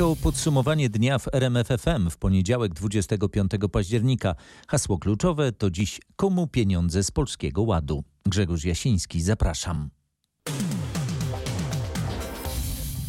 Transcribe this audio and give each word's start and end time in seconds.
To 0.00 0.16
podsumowanie 0.16 0.88
dnia 0.88 1.18
w 1.18 1.28
RMFFM 1.34 2.10
w 2.10 2.16
poniedziałek 2.16 2.74
25 2.74 3.50
października. 3.72 4.34
Hasło 4.68 4.98
kluczowe 4.98 5.52
to 5.52 5.70
dziś 5.70 6.00
komu 6.16 6.46
pieniądze 6.46 7.02
z 7.02 7.10
Polskiego 7.10 7.62
Ładu. 7.62 8.04
Grzegorz 8.26 8.64
Jasiński, 8.64 9.22
zapraszam. 9.22 9.90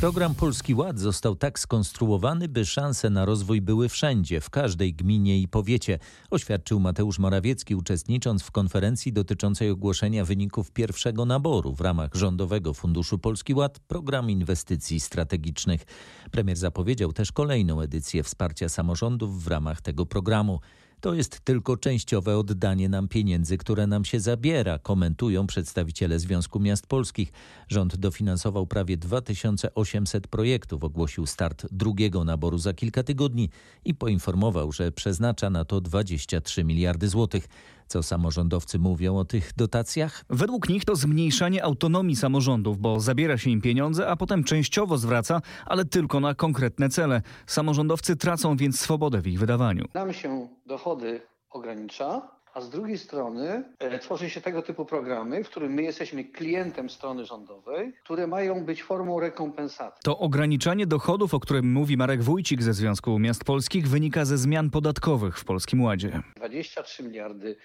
Program 0.01 0.35
Polski 0.35 0.75
Ład 0.75 0.99
został 0.99 1.35
tak 1.35 1.59
skonstruowany, 1.59 2.47
by 2.47 2.65
szanse 2.65 3.09
na 3.09 3.25
rozwój 3.25 3.61
były 3.61 3.89
wszędzie, 3.89 4.41
w 4.41 4.49
każdej 4.49 4.93
gminie 4.93 5.39
i 5.39 5.47
powiecie, 5.47 5.99
oświadczył 6.29 6.79
Mateusz 6.79 7.19
Morawiecki, 7.19 7.75
uczestnicząc 7.75 8.43
w 8.43 8.51
konferencji 8.51 9.13
dotyczącej 9.13 9.69
ogłoszenia 9.69 10.25
wyników 10.25 10.71
pierwszego 10.71 11.25
naboru 11.25 11.75
w 11.75 11.81
ramach 11.81 12.09
Rządowego 12.13 12.73
Funduszu 12.73 13.19
Polski 13.19 13.53
Ład 13.53 13.79
Program 13.79 14.29
Inwestycji 14.29 14.99
Strategicznych. 14.99 15.85
Premier 16.31 16.57
zapowiedział 16.57 17.13
też 17.13 17.31
kolejną 17.31 17.81
edycję 17.81 18.23
wsparcia 18.23 18.69
samorządów 18.69 19.43
w 19.43 19.47
ramach 19.47 19.81
tego 19.81 20.05
programu. 20.05 20.59
To 21.01 21.13
jest 21.13 21.39
tylko 21.39 21.77
częściowe 21.77 22.37
oddanie 22.37 22.89
nam 22.89 23.07
pieniędzy, 23.07 23.57
które 23.57 23.87
nam 23.87 24.05
się 24.05 24.19
zabiera, 24.19 24.79
komentują 24.79 25.47
przedstawiciele 25.47 26.19
Związku 26.19 26.59
Miast 26.59 26.87
Polskich. 26.87 27.31
Rząd 27.69 27.95
dofinansował 27.95 28.67
prawie 28.67 28.97
2800 28.97 30.27
projektów, 30.27 30.83
ogłosił 30.83 31.25
start 31.25 31.67
drugiego 31.71 32.23
naboru 32.23 32.57
za 32.57 32.73
kilka 32.73 33.03
tygodni 33.03 33.49
i 33.85 33.95
poinformował, 33.95 34.71
że 34.71 34.91
przeznacza 34.91 35.49
na 35.49 35.65
to 35.65 35.81
23 35.81 36.63
miliardy 36.63 37.09
złotych. 37.09 37.47
Co 37.91 38.03
samorządowcy 38.03 38.79
mówią 38.79 39.17
o 39.17 39.25
tych 39.25 39.51
dotacjach? 39.57 40.25
Według 40.29 40.69
nich 40.69 40.85
to 40.85 40.95
zmniejszanie 40.95 41.63
autonomii 41.63 42.15
samorządów, 42.15 42.77
bo 42.77 42.99
zabiera 42.99 43.37
się 43.37 43.49
im 43.49 43.61
pieniądze, 43.61 44.07
a 44.07 44.15
potem 44.15 44.43
częściowo 44.43 44.97
zwraca, 44.97 45.41
ale 45.65 45.85
tylko 45.85 46.19
na 46.19 46.35
konkretne 46.35 46.89
cele. 46.89 47.21
Samorządowcy 47.45 48.15
tracą 48.15 48.57
więc 48.57 48.79
swobodę 48.79 49.21
w 49.21 49.27
ich 49.27 49.39
wydawaniu. 49.39 49.85
Nam 49.93 50.13
się 50.13 50.47
dochody 50.65 51.21
ogranicza, 51.49 52.21
a 52.53 52.61
z 52.61 52.69
drugiej 52.69 52.97
strony 52.97 53.63
e, 53.79 53.99
tworzy 53.99 54.29
się 54.29 54.41
tego 54.41 54.61
typu 54.61 54.85
programy, 54.85 55.43
w 55.43 55.49
którym 55.49 55.73
my 55.73 55.83
jesteśmy 55.83 56.23
klientem 56.23 56.89
strony 56.89 57.25
rządowej, 57.25 57.93
które 58.03 58.27
mają 58.27 58.65
być 58.65 58.83
formą 58.83 59.19
rekompensaty. 59.19 59.99
To 60.03 60.17
ograniczanie 60.17 60.87
dochodów, 60.87 61.33
o 61.33 61.39
którym 61.39 61.71
mówi 61.71 61.97
Marek 61.97 62.23
Wójcik 62.23 62.63
ze 62.63 62.73
Związku 62.73 63.19
Miast 63.19 63.43
Polskich, 63.43 63.87
wynika 63.87 64.25
ze 64.25 64.37
zmian 64.37 64.69
podatkowych 64.69 65.37
w 65.37 65.45
Polskim 65.45 65.81
Ładzie. 65.81 66.21
23 66.35 67.03
miliardy 67.03 67.55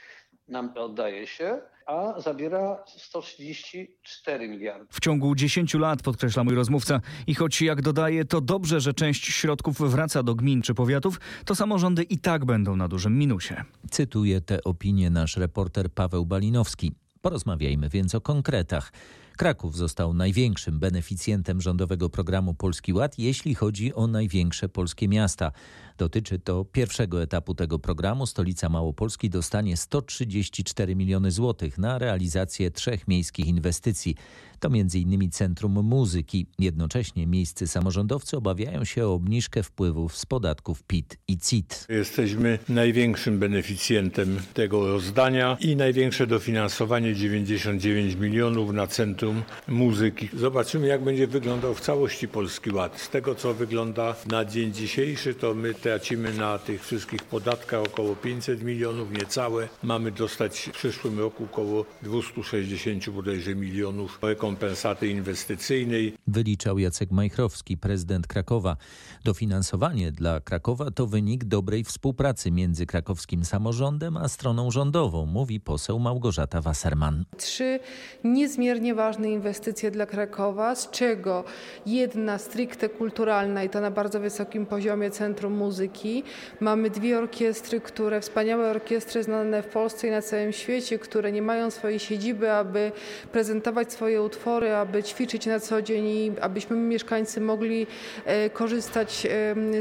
nam 0.49 0.73
oddaje 0.79 1.27
się, 1.27 1.59
a 1.87 2.21
zabiera 2.21 2.85
134 2.87 4.49
miliardy. 4.49 4.87
W 4.91 5.01
ciągu 5.01 5.35
10 5.35 5.75
lat, 5.75 6.03
podkreśla 6.03 6.45
mój 6.45 6.55
rozmówca, 6.55 7.01
i 7.27 7.35
choć 7.35 7.63
jak 7.63 7.83
dodaje, 7.83 8.25
to 8.25 8.41
dobrze, 8.41 8.81
że 8.81 8.95
część 8.95 9.25
środków 9.25 9.91
wraca 9.91 10.23
do 10.23 10.35
gmin 10.35 10.63
czy 10.63 10.75
powiatów, 10.75 11.21
to 11.45 11.55
samorządy 11.55 12.03
i 12.03 12.19
tak 12.19 12.45
będą 12.45 12.77
na 12.77 12.89
dużym 12.89 13.19
minusie. 13.19 13.55
Cytuje 13.91 14.41
te 14.41 14.65
opinie 14.65 15.11
nasz 15.11 15.37
reporter 15.37 15.91
Paweł 15.91 16.27
Balinowski. 16.27 16.93
Porozmawiajmy 17.21 17.89
więc 17.89 18.15
o 18.15 18.21
konkretach. 18.21 18.93
Kraków 19.37 19.77
został 19.77 20.15
największym 20.15 20.79
beneficjentem 20.79 21.61
rządowego 21.61 22.11
programu 22.11 22.55
Polski 22.55 22.93
Ład, 22.93 23.19
jeśli 23.19 23.55
chodzi 23.55 23.95
o 23.95 24.07
największe 24.07 24.69
polskie 24.69 25.09
miasta. 25.09 25.53
Dotyczy 25.99 26.39
to 26.39 26.65
pierwszego 26.65 27.23
etapu 27.23 27.55
tego 27.55 27.79
programu. 27.79 28.27
Stolica 28.27 28.69
Małopolski 28.69 29.31
dostanie 29.31 29.77
134 29.77 30.97
miliony 30.97 31.31
złotych 31.31 31.79
na 31.79 31.99
realizację 31.99 32.71
trzech 32.71 33.09
miejskich 33.09 33.47
inwestycji. 33.47 34.15
To 34.61 34.69
m.in. 34.69 35.31
Centrum 35.31 35.73
Muzyki. 35.73 36.47
Jednocześnie 36.59 37.27
miejscy 37.27 37.67
samorządowcy 37.67 38.37
obawiają 38.37 38.85
się 38.85 39.07
o 39.07 39.15
obniżkę 39.15 39.63
wpływów 39.63 40.17
z 40.17 40.27
podatków 40.27 40.83
PIT 40.83 41.19
i 41.29 41.39
CIT. 41.39 41.87
Jesteśmy 41.89 42.59
największym 42.69 43.39
beneficjentem 43.39 44.41
tego 44.55 44.87
rozdania 44.87 45.57
i 45.61 45.77
największe 45.77 46.27
dofinansowanie 46.27 47.15
99 47.15 48.15
milionów 48.15 48.73
na 48.73 48.87
Centrum 48.87 49.26
Muzyki. 49.69 50.29
Zobaczymy 50.35 50.87
jak 50.87 51.05
będzie 51.05 51.27
wyglądał 51.27 51.75
w 51.75 51.81
całości 51.81 52.29
Polski 52.29 52.71
Ład. 52.71 53.01
Z 53.01 53.09
tego 53.09 53.35
co 53.35 53.55
wygląda 53.55 54.15
na 54.27 54.45
dzień 54.45 54.73
dzisiejszy 54.73 55.35
to 55.35 55.55
my 55.55 55.75
tracimy 55.75 56.33
na 56.33 56.59
tych 56.59 56.85
wszystkich 56.85 57.23
podatkach 57.23 57.83
około 57.83 58.17
500 58.17 58.63
milionów, 58.63 59.11
niecałe. 59.11 59.69
Mamy 59.83 60.11
dostać 60.11 60.59
w 60.59 60.71
przyszłym 60.71 61.19
roku 61.19 61.45
około 61.45 61.85
260 62.03 63.11
bodajże 63.11 63.55
milionów 63.55 64.19
rekompensaty 64.23 65.09
inwestycyjnej. 65.09 66.15
Wyliczał 66.27 66.79
Jacek 66.79 67.11
Majchrowski, 67.11 67.77
prezydent 67.77 68.27
Krakowa. 68.27 68.77
Dofinansowanie 69.25 70.13
dla 70.13 70.41
Krakowa 70.41 70.91
to 70.91 71.07
wynik 71.07 71.45
dobrej 71.45 71.85
współpracy 71.85 72.51
między 72.51 72.87
krakowskim 72.87 73.45
samorządem 73.45 74.17
a 74.17 74.29
stroną 74.29 74.71
rządową, 74.71 75.27
mówi 75.27 75.61
poseł 75.61 75.99
Małgorzata 75.99 76.61
Wasserman. 76.61 77.25
Trzy 77.37 77.79
niezmiernie 78.25 78.95
ważne 78.95 79.16
inwestycje 79.25 79.91
dla 79.91 80.07
Krakowa, 80.07 80.75
z 80.75 80.91
czego 80.91 81.45
jedna 81.87 82.39
stricte 82.39 82.89
kulturalna 82.89 83.65
i 83.65 83.69
to 83.69 83.81
na 83.81 83.91
bardzo 83.91 84.21
wysokim 84.21 84.67
poziomie 84.67 85.11
Centrum 85.11 85.53
Muzyki. 85.53 86.23
Mamy 86.61 86.91
dwie 86.91 87.19
orkiestry, 87.19 87.81
które 87.81 88.21
wspaniałe 88.21 88.71
orkiestry 88.71 89.23
znane 89.23 89.63
w 89.63 89.67
Polsce 89.67 90.09
i 90.09 90.11
na 90.11 90.23
całym 90.23 90.53
świecie, 90.53 90.99
które 90.99 91.33
nie 91.33 91.43
mają 91.43 91.71
swojej 91.71 91.99
siedziby, 91.99 92.53
aby 92.53 92.93
prezentować 93.33 93.93
swoje 93.93 94.23
utwory, 94.23 94.75
aby 94.75 95.03
ćwiczyć 95.03 95.47
na 95.47 95.61
co 95.61 95.83
dzień 95.83 96.07
i 96.07 96.33
abyśmy 96.41 96.77
mieszkańcy 96.77 97.41
mogli 97.41 97.87
e, 98.25 98.51
korzystać 98.51 99.27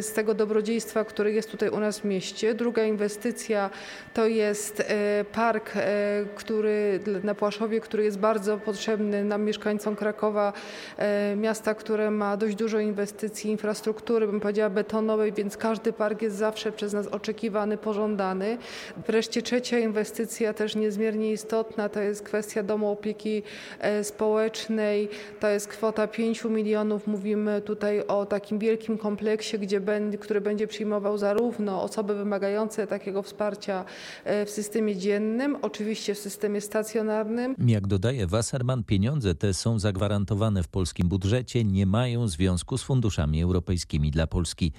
z 0.02 0.14
tego 0.14 0.34
dobrodziejstwa, 0.34 1.06
które 1.06 1.32
jest 1.32 1.52
tutaj 1.52 1.70
u 1.70 1.80
nas 1.80 2.00
w 2.00 2.04
mieście. 2.04 2.54
Druga 2.54 2.84
inwestycja 2.84 3.70
to 4.14 4.28
jest 4.28 4.80
e, 4.80 5.26
park, 5.32 5.72
e, 5.76 6.26
który 6.36 7.00
na 7.24 7.36
Płaszowie, 7.36 7.82
który 7.82 8.04
jest 8.04 8.20
bardzo 8.20 8.58
potrzebny 8.58 9.24
nam 9.28 9.44
mieszkańcom 9.44 9.96
Krakowa, 9.96 10.54
miasta, 11.38 11.76
które 11.76 12.12
ma 12.12 12.38
dość 12.38 12.56
dużo 12.56 12.80
inwestycji, 12.80 13.52
infrastruktury, 13.52 14.28
bym 14.28 14.40
powiedziała 14.40 14.70
betonowej, 14.70 15.34
więc 15.34 15.58
każdy 15.58 15.94
park 15.94 16.22
jest 16.22 16.36
zawsze 16.36 16.72
przez 16.72 16.94
nas 16.94 17.08
oczekiwany, 17.08 17.78
pożądany. 17.78 18.58
Wreszcie 19.08 19.42
trzecia 19.42 19.80
inwestycja, 19.80 20.54
też 20.54 20.76
niezmiernie 20.76 21.32
istotna, 21.32 21.90
to 21.90 22.00
jest 22.00 22.24
kwestia 22.24 22.64
domu 22.64 22.92
opieki 22.92 23.44
społecznej. 24.04 25.10
To 25.40 25.48
jest 25.48 25.68
kwota 25.68 26.08
5 26.08 26.44
milionów. 26.44 27.08
Mówimy 27.08 27.62
tutaj 27.62 28.08
o 28.08 28.26
takim 28.26 28.60
wielkim 28.60 28.98
kompleksie, 28.98 29.60
gdzie 29.60 29.80
będzie, 29.80 30.18
który 30.18 30.42
będzie 30.42 30.68
przyjmował 30.68 31.18
zarówno 31.18 31.84
osoby 31.84 32.16
wymagające 32.16 32.88
takiego 32.88 33.22
wsparcia 33.22 33.86
w 34.26 34.50
systemie 34.50 34.96
dziennym, 34.96 35.58
oczywiście 35.62 36.16
w 36.16 36.20
systemie 36.20 36.62
stacjonarnym. 36.62 37.56
Jak 37.68 37.88
dodaje 37.88 38.28
Wasserman, 38.28 38.84
pieniądze 38.84 39.15
te 39.40 39.54
są 39.54 39.80
zagwarantowane 39.80 40.64
w 40.64 40.68
polskim 40.68 41.08
budżecie, 41.08 41.64
nie 41.64 41.86
mają 41.86 42.28
związku 42.28 42.78
z 42.78 42.84
funduszami 42.84 43.42
europejskimi 43.42 44.12
dla 44.12 44.28
Polski. 44.28 44.72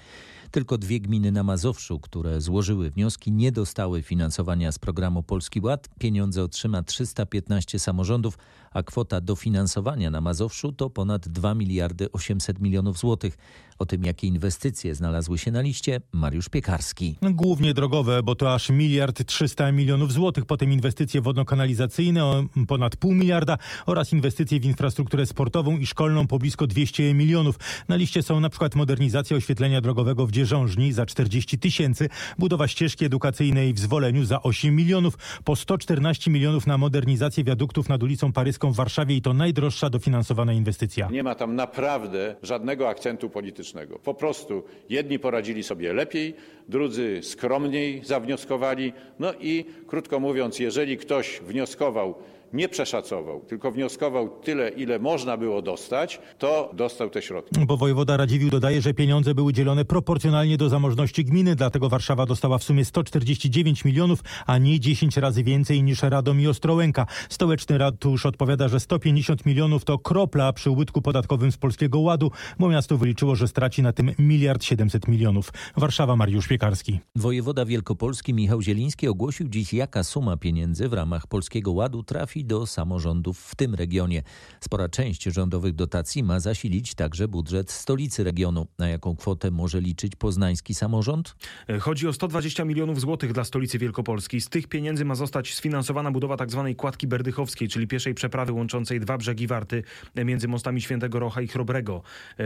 Tylko 0.51 0.77
dwie 0.77 0.99
gminy 0.99 1.31
na 1.31 1.43
Mazowszu, 1.43 1.99
które 1.99 2.41
złożyły 2.41 2.89
wnioski, 2.89 3.31
nie 3.31 3.51
dostały 3.51 4.01
finansowania 4.01 4.71
z 4.71 4.79
programu 4.79 5.23
Polski 5.23 5.61
Ład. 5.61 5.89
Pieniądze 5.99 6.43
otrzyma 6.43 6.83
315 6.83 7.79
samorządów, 7.79 8.37
a 8.77 8.83
kwota 8.83 9.21
dofinansowania 9.21 10.09
na 10.09 10.21
Mazowszu 10.21 10.71
to 10.71 10.89
ponad 10.89 11.27
2 11.27 11.55
miliardy 11.55 12.11
800 12.11 12.59
milionów 12.59 12.97
złotych. 12.97 13.37
O 13.79 13.85
tym, 13.85 14.03
jakie 14.03 14.27
inwestycje 14.27 14.95
znalazły 14.95 15.37
się 15.37 15.51
na 15.51 15.61
liście, 15.61 16.01
Mariusz 16.11 16.49
Piekarski. 16.49 17.15
Głównie 17.21 17.73
drogowe, 17.73 18.23
bo 18.23 18.35
to 18.35 18.53
aż 18.53 18.69
miliard 18.69 19.25
300 19.25 19.71
milionów 19.71 20.13
złotych. 20.13 20.45
Potem 20.45 20.71
inwestycje 20.71 21.21
wodno-kanalizacyjne 21.21 22.25
o 22.25 22.43
ponad 22.67 22.95
pół 22.95 23.13
miliarda 23.13 23.57
oraz 23.85 24.13
inwestycje 24.13 24.59
w 24.59 24.65
infrastrukturę 24.65 25.25
sportową 25.25 25.77
i 25.77 25.85
szkolną 25.85 26.27
po 26.27 26.39
blisko 26.39 26.67
200 26.67 27.13
milionów. 27.13 27.59
Na 27.87 27.95
liście 27.95 28.23
są 28.23 28.39
na 28.39 28.49
przykład 28.49 28.75
modernizacja 28.75 29.37
oświetlenia 29.37 29.81
drogowego 29.81 30.27
w 30.27 30.31
Dzierżążni 30.31 30.93
za 30.93 31.05
40 31.05 31.59
tysięcy, 31.59 32.09
budowa 32.37 32.67
ścieżki 32.67 33.05
edukacyjnej 33.05 33.73
w 33.73 33.79
Zwoleniu 33.79 34.25
za 34.25 34.41
8 34.41 34.75
milionów, 34.75 35.17
po 35.43 35.55
114 35.55 36.31
milionów 36.31 36.67
na 36.67 36.77
modernizację 36.77 37.43
wiaduktów 37.43 37.89
nad 37.89 38.03
ulicą 38.03 38.31
Paryską 38.33 38.66
w 38.71 38.75
Warszawie 38.75 39.15
i 39.15 39.21
to 39.21 39.33
najdroższa 39.33 39.89
dofinansowana 39.89 40.53
inwestycja. 40.53 41.09
Nie 41.11 41.23
ma 41.23 41.35
tam 41.35 41.55
naprawdę 41.55 42.35
żadnego 42.43 42.89
akcentu 42.89 43.29
politycznego. 43.29 43.99
Po 43.99 44.13
prostu 44.13 44.63
jedni 44.89 45.19
poradzili 45.19 45.63
sobie 45.63 45.93
lepiej, 45.93 46.35
drudzy 46.69 47.19
skromniej 47.23 48.01
zawnioskowali. 48.05 48.93
No 49.19 49.33
i 49.39 49.65
krótko 49.87 50.19
mówiąc, 50.19 50.59
jeżeli 50.59 50.97
ktoś 50.97 51.39
wnioskował 51.39 52.15
nie 52.53 52.69
przeszacował, 52.69 53.39
tylko 53.39 53.71
wnioskował 53.71 54.29
tyle, 54.29 54.69
ile 54.69 54.99
można 54.99 55.37
było 55.37 55.61
dostać, 55.61 56.21
to 56.37 56.71
dostał 56.73 57.09
te 57.09 57.21
środki. 57.21 57.65
Bo 57.65 57.77
wojewoda 57.77 58.17
Radziwiłł 58.17 58.51
dodaje, 58.51 58.81
że 58.81 58.93
pieniądze 58.93 59.35
były 59.35 59.53
dzielone 59.53 59.85
proporcjonalnie 59.85 60.57
do 60.57 60.69
zamożności 60.69 61.25
gminy, 61.25 61.55
dlatego 61.55 61.89
Warszawa 61.89 62.25
dostała 62.25 62.57
w 62.57 62.63
sumie 62.63 62.85
149 62.85 63.85
milionów, 63.85 64.23
a 64.45 64.57
nie 64.57 64.79
10 64.79 65.17
razy 65.17 65.43
więcej 65.43 65.83
niż 65.83 66.01
Radom 66.01 66.41
i 66.41 66.47
Ostrołęka. 66.47 67.05
Stołeczny 67.29 67.77
ratusz 67.77 68.25
odpowiada, 68.25 68.67
że 68.67 68.79
150 68.79 69.45
milionów 69.45 69.85
to 69.85 69.99
kropla 69.99 70.53
przy 70.53 70.69
ubytku 70.71 71.01
podatkowym 71.01 71.51
z 71.51 71.57
Polskiego 71.57 71.99
Ładu, 71.99 72.31
bo 72.59 72.69
miasto 72.69 72.97
wyliczyło, 72.97 73.35
że 73.35 73.47
straci 73.47 73.81
na 73.81 73.93
tym 73.93 74.11
miliard 74.19 74.63
700 74.63 75.07
milionów. 75.07 75.53
Warszawa, 75.77 76.15
Mariusz 76.15 76.47
Piekarski. 76.47 76.99
Wojewoda 77.15 77.65
Wielkopolski 77.65 78.33
Michał 78.33 78.61
Zieliński 78.61 79.07
ogłosił 79.07 79.49
dziś, 79.49 79.73
jaka 79.73 80.03
suma 80.03 80.37
pieniędzy 80.37 80.89
w 80.89 80.93
ramach 80.93 81.27
Polskiego 81.27 81.71
Ładu 81.71 82.03
trafi 82.03 82.36
do 82.45 82.65
samorządów 82.65 83.39
w 83.39 83.55
tym 83.55 83.75
regionie. 83.75 84.23
Spora 84.61 84.89
część 84.89 85.23
rządowych 85.23 85.73
dotacji 85.73 86.23
ma 86.23 86.39
zasilić 86.39 86.95
także 86.95 87.27
budżet 87.27 87.71
stolicy 87.71 88.23
regionu. 88.23 88.67
Na 88.77 88.89
jaką 88.89 89.15
kwotę 89.15 89.51
może 89.51 89.81
liczyć 89.81 90.15
poznański 90.15 90.73
samorząd? 90.73 91.35
Chodzi 91.79 92.07
o 92.07 92.13
120 92.13 92.65
milionów 92.65 92.99
złotych 92.99 93.33
dla 93.33 93.43
stolicy 93.43 93.77
Wielkopolski. 93.77 94.41
Z 94.41 94.49
tych 94.49 94.67
pieniędzy 94.67 95.05
ma 95.05 95.15
zostać 95.15 95.53
sfinansowana 95.53 96.11
budowa 96.11 96.37
tzw. 96.37 96.63
Tak 96.67 96.77
kładki 96.77 97.07
berdychowskiej, 97.07 97.67
czyli 97.67 97.87
pieszej 97.87 98.13
przeprawy 98.13 98.51
łączącej 98.51 98.99
dwa 98.99 99.17
brzegi 99.17 99.47
Warty 99.47 99.83
między 100.15 100.47
mostami 100.47 100.81
Świętego 100.81 101.19
Rocha 101.19 101.41
i 101.41 101.47
Chrobrego. 101.47 102.01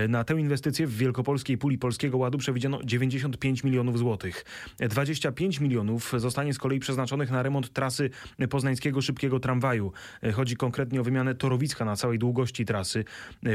Na 0.09 0.23
tę 0.23 0.39
inwestycję 0.39 0.87
w 0.87 0.97
wielkopolskiej 0.97 1.57
puli 1.57 1.77
Polskiego 1.77 2.17
Ładu 2.17 2.37
przewidziano 2.37 2.79
95 2.83 3.63
milionów 3.63 3.97
złotych. 3.97 4.45
25 4.89 5.59
milionów 5.59 6.13
zostanie 6.17 6.53
z 6.53 6.57
kolei 6.57 6.79
przeznaczonych 6.79 7.31
na 7.31 7.43
remont 7.43 7.73
trasy 7.73 8.09
poznańskiego 8.49 9.01
szybkiego 9.01 9.39
tramwaju. 9.39 9.80
Chodzi 10.33 10.55
konkretnie 10.55 11.01
o 11.01 11.03
wymianę 11.03 11.35
torowiska 11.35 11.85
na 11.85 11.95
całej 11.95 12.19
długości 12.19 12.65
trasy. 12.65 13.05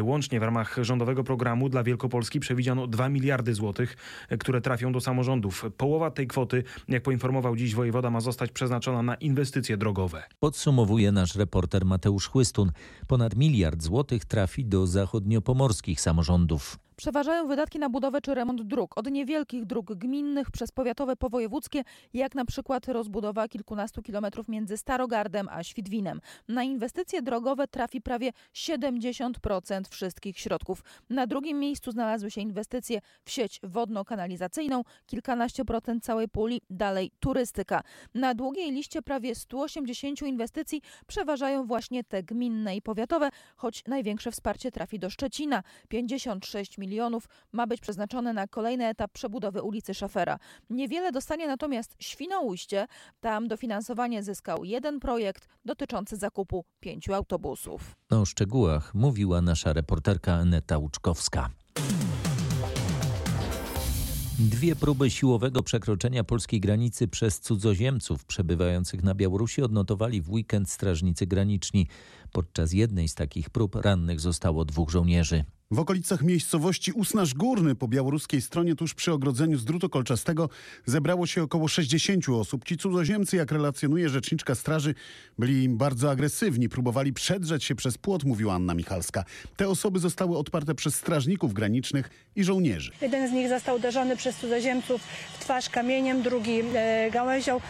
Łącznie 0.02 0.40
w 0.40 0.42
ramach 0.42 0.76
rządowego 0.82 1.24
programu 1.24 1.68
dla 1.68 1.82
Wielkopolski 1.82 2.40
przewidziano 2.40 2.86
2 2.86 3.08
miliardy 3.08 3.54
złotych, 3.54 3.96
które 4.38 4.60
trafią 4.60 4.92
do 4.92 5.00
samorządów. 5.00 5.64
Połowa 5.76 6.10
tej 6.10 6.26
kwoty, 6.26 6.64
jak 6.88 7.02
poinformował 7.02 7.56
dziś 7.56 7.74
wojewoda, 7.74 8.10
ma 8.10 8.20
zostać 8.20 8.52
przeznaczona 8.52 9.02
na 9.02 9.14
inwestycje 9.14 9.76
drogowe. 9.76 10.22
Podsumowuje 10.40 11.12
nasz 11.12 11.34
reporter 11.34 11.84
Mateusz 11.84 12.28
Chłystun. 12.28 12.72
Ponad 13.06 13.36
miliard 13.36 13.82
złotych 13.82 14.24
trafi 14.24 14.64
do 14.64 14.86
zachodniopomorskich 14.86 16.00
samorządów. 16.00 16.78
Przeważają 16.96 17.46
wydatki 17.48 17.78
na 17.78 17.88
budowę 17.90 18.20
czy 18.20 18.34
remont 18.34 18.62
dróg, 18.62 18.98
od 18.98 19.10
niewielkich 19.10 19.64
dróg 19.64 19.94
gminnych 19.94 20.50
przez 20.50 20.72
powiatowe 20.72 21.16
po 21.16 21.28
wojewódzkie, 21.28 21.82
jak 22.14 22.34
na 22.34 22.44
przykład 22.44 22.88
rozbudowa 22.88 23.48
kilkunastu 23.48 24.02
kilometrów 24.02 24.48
między 24.48 24.76
Starogardem 24.76 25.48
a 25.50 25.64
Świdwinem. 25.64 26.20
Na 26.48 26.62
inwestycje 26.62 27.22
drogowe 27.22 27.68
trafi 27.68 28.00
prawie 28.00 28.32
70% 28.54 29.88
wszystkich 29.90 30.38
środków. 30.38 30.84
Na 31.10 31.26
drugim 31.26 31.58
miejscu 31.58 31.90
znalazły 31.90 32.30
się 32.30 32.40
inwestycje 32.40 33.00
w 33.24 33.30
sieć 33.30 33.60
wodno-kanalizacyjną, 33.62 34.82
kilkanaście 35.06 35.64
procent 35.64 36.04
całej 36.04 36.28
puli, 36.28 36.60
dalej 36.70 37.10
turystyka. 37.20 37.82
Na 38.14 38.34
długiej 38.34 38.72
liście 38.72 39.02
prawie 39.02 39.34
180 39.34 40.22
inwestycji 40.22 40.82
przeważają 41.06 41.66
właśnie 41.66 42.04
te 42.04 42.22
gminne 42.22 42.76
i 42.76 42.82
powiatowe, 42.82 43.30
choć 43.56 43.84
największe 43.86 44.30
wsparcie 44.32 44.72
trafi 44.72 44.98
do 44.98 45.10
Szczecina 45.10 45.62
56 45.88 46.78
milionów 46.78 46.85
milionów 46.86 47.28
ma 47.52 47.66
być 47.66 47.80
przeznaczone 47.80 48.32
na 48.32 48.46
kolejny 48.46 48.86
etap 48.86 49.12
przebudowy 49.12 49.62
ulicy 49.62 49.94
Szafera. 49.94 50.38
Niewiele 50.70 51.12
dostanie 51.12 51.46
natomiast 51.46 51.96
Świnoujście. 51.98 52.86
Tam 53.20 53.48
dofinansowanie 53.48 54.22
zyskał 54.22 54.64
jeden 54.64 55.00
projekt 55.00 55.48
dotyczący 55.64 56.16
zakupu 56.16 56.64
pięciu 56.80 57.14
autobusów. 57.14 57.96
O 58.10 58.24
szczegółach 58.24 58.94
mówiła 58.94 59.42
nasza 59.42 59.72
reporterka 59.72 60.34
Aneta 60.34 60.78
Łuczkowska. 60.78 61.50
Dwie 64.38 64.76
próby 64.76 65.10
siłowego 65.10 65.62
przekroczenia 65.62 66.24
polskiej 66.24 66.60
granicy 66.60 67.08
przez 67.08 67.40
cudzoziemców 67.40 68.24
przebywających 68.24 69.02
na 69.02 69.14
Białorusi 69.14 69.62
odnotowali 69.62 70.22
w 70.22 70.30
weekend 70.30 70.70
strażnicy 70.70 71.26
graniczni. 71.26 71.86
Podczas 72.32 72.72
jednej 72.72 73.08
z 73.08 73.14
takich 73.14 73.50
prób 73.50 73.74
rannych 73.74 74.20
zostało 74.20 74.64
dwóch 74.64 74.90
żołnierzy. 74.90 75.44
W 75.70 75.78
okolicach 75.78 76.22
miejscowości 76.22 76.92
Usnaż 76.92 77.34
Górny 77.34 77.74
po 77.74 77.88
białoruskiej 77.88 78.42
stronie 78.42 78.74
tuż 78.74 78.94
przy 78.94 79.12
ogrodzeniu 79.12 79.58
z 79.58 79.64
drutu 79.64 79.88
kolczastego 79.88 80.48
zebrało 80.84 81.26
się 81.26 81.42
około 81.42 81.68
60 81.68 82.28
osób. 82.28 82.64
Ci 82.64 82.76
cudzoziemcy, 82.76 83.36
jak 83.36 83.52
relacjonuje 83.52 84.08
rzeczniczka 84.08 84.54
straży, 84.54 84.94
byli 85.38 85.68
bardzo 85.68 86.10
agresywni, 86.10 86.68
próbowali 86.68 87.12
przedrzeć 87.12 87.64
się 87.64 87.74
przez 87.74 87.98
płot, 87.98 88.24
mówiła 88.24 88.54
Anna 88.54 88.74
Michalska. 88.74 89.24
Te 89.56 89.68
osoby 89.68 89.98
zostały 89.98 90.38
odparte 90.38 90.74
przez 90.74 90.94
strażników 90.94 91.54
granicznych 91.54 92.10
i 92.36 92.44
żołnierzy. 92.44 92.92
Jeden 93.00 93.28
z 93.28 93.32
nich 93.32 93.48
został 93.48 93.76
uderzony 93.76 94.16
przez 94.16 94.36
cudzoziemców 94.36 95.00
w 95.38 95.38
twarz 95.38 95.70
kamieniem, 95.70 96.22
drugi 96.22 96.60
e, 96.74 97.10
gałęzią. 97.10 97.60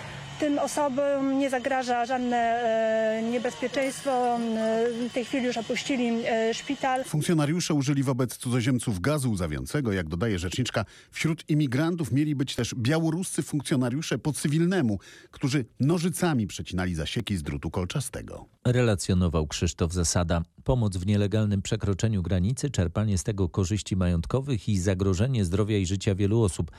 Tym 0.41 0.59
osobom 0.59 1.39
nie 1.39 1.51
zagraża 1.51 2.07
żadne 2.07 2.37
e, 2.37 3.23
niebezpieczeństwo. 3.23 4.11
E, 4.11 5.09
w 5.09 5.13
tej 5.13 5.25
chwili 5.25 5.47
już 5.47 5.57
opuścili 5.57 6.23
e, 6.27 6.55
szpital. 6.55 7.05
Funkcjonariusze 7.05 7.75
użyli 7.75 8.03
wobec 8.03 8.37
cudzoziemców 8.37 9.01
gazu 9.01 9.31
łzawiącego. 9.31 9.93
Jak 9.93 10.09
dodaje 10.09 10.39
rzeczniczka, 10.39 10.85
wśród 11.11 11.45
imigrantów 11.49 12.13
mieli 12.13 12.35
być 12.35 12.55
też 12.55 12.75
białoruscy 12.75 13.43
funkcjonariusze 13.43 14.19
po 14.19 14.33
cywilnemu, 14.33 14.99
którzy 15.31 15.65
nożycami 15.81 16.47
przecinali 16.47 16.95
zasieki 16.95 17.37
z 17.37 17.43
drutu 17.43 17.71
kolczastego. 17.71 18.47
Relacjonował 18.65 19.47
Krzysztof 19.47 19.93
Zasada. 19.93 20.43
Pomoc 20.65 20.97
w 20.97 21.07
nielegalnym 21.07 21.63
przekroczeniu 21.63 22.23
granicy, 22.23 22.71
czerpanie 22.71 23.19
z 23.19 23.25
tego 23.25 23.49
korzyści 23.49 23.97
majątkowych 23.97 24.69
i 24.69 24.79
zagrożenie 24.79 25.45
zdrowia 25.45 25.79
i 25.79 25.87
życia 25.87 26.15
wielu 26.15 26.43
osób. 26.43 26.71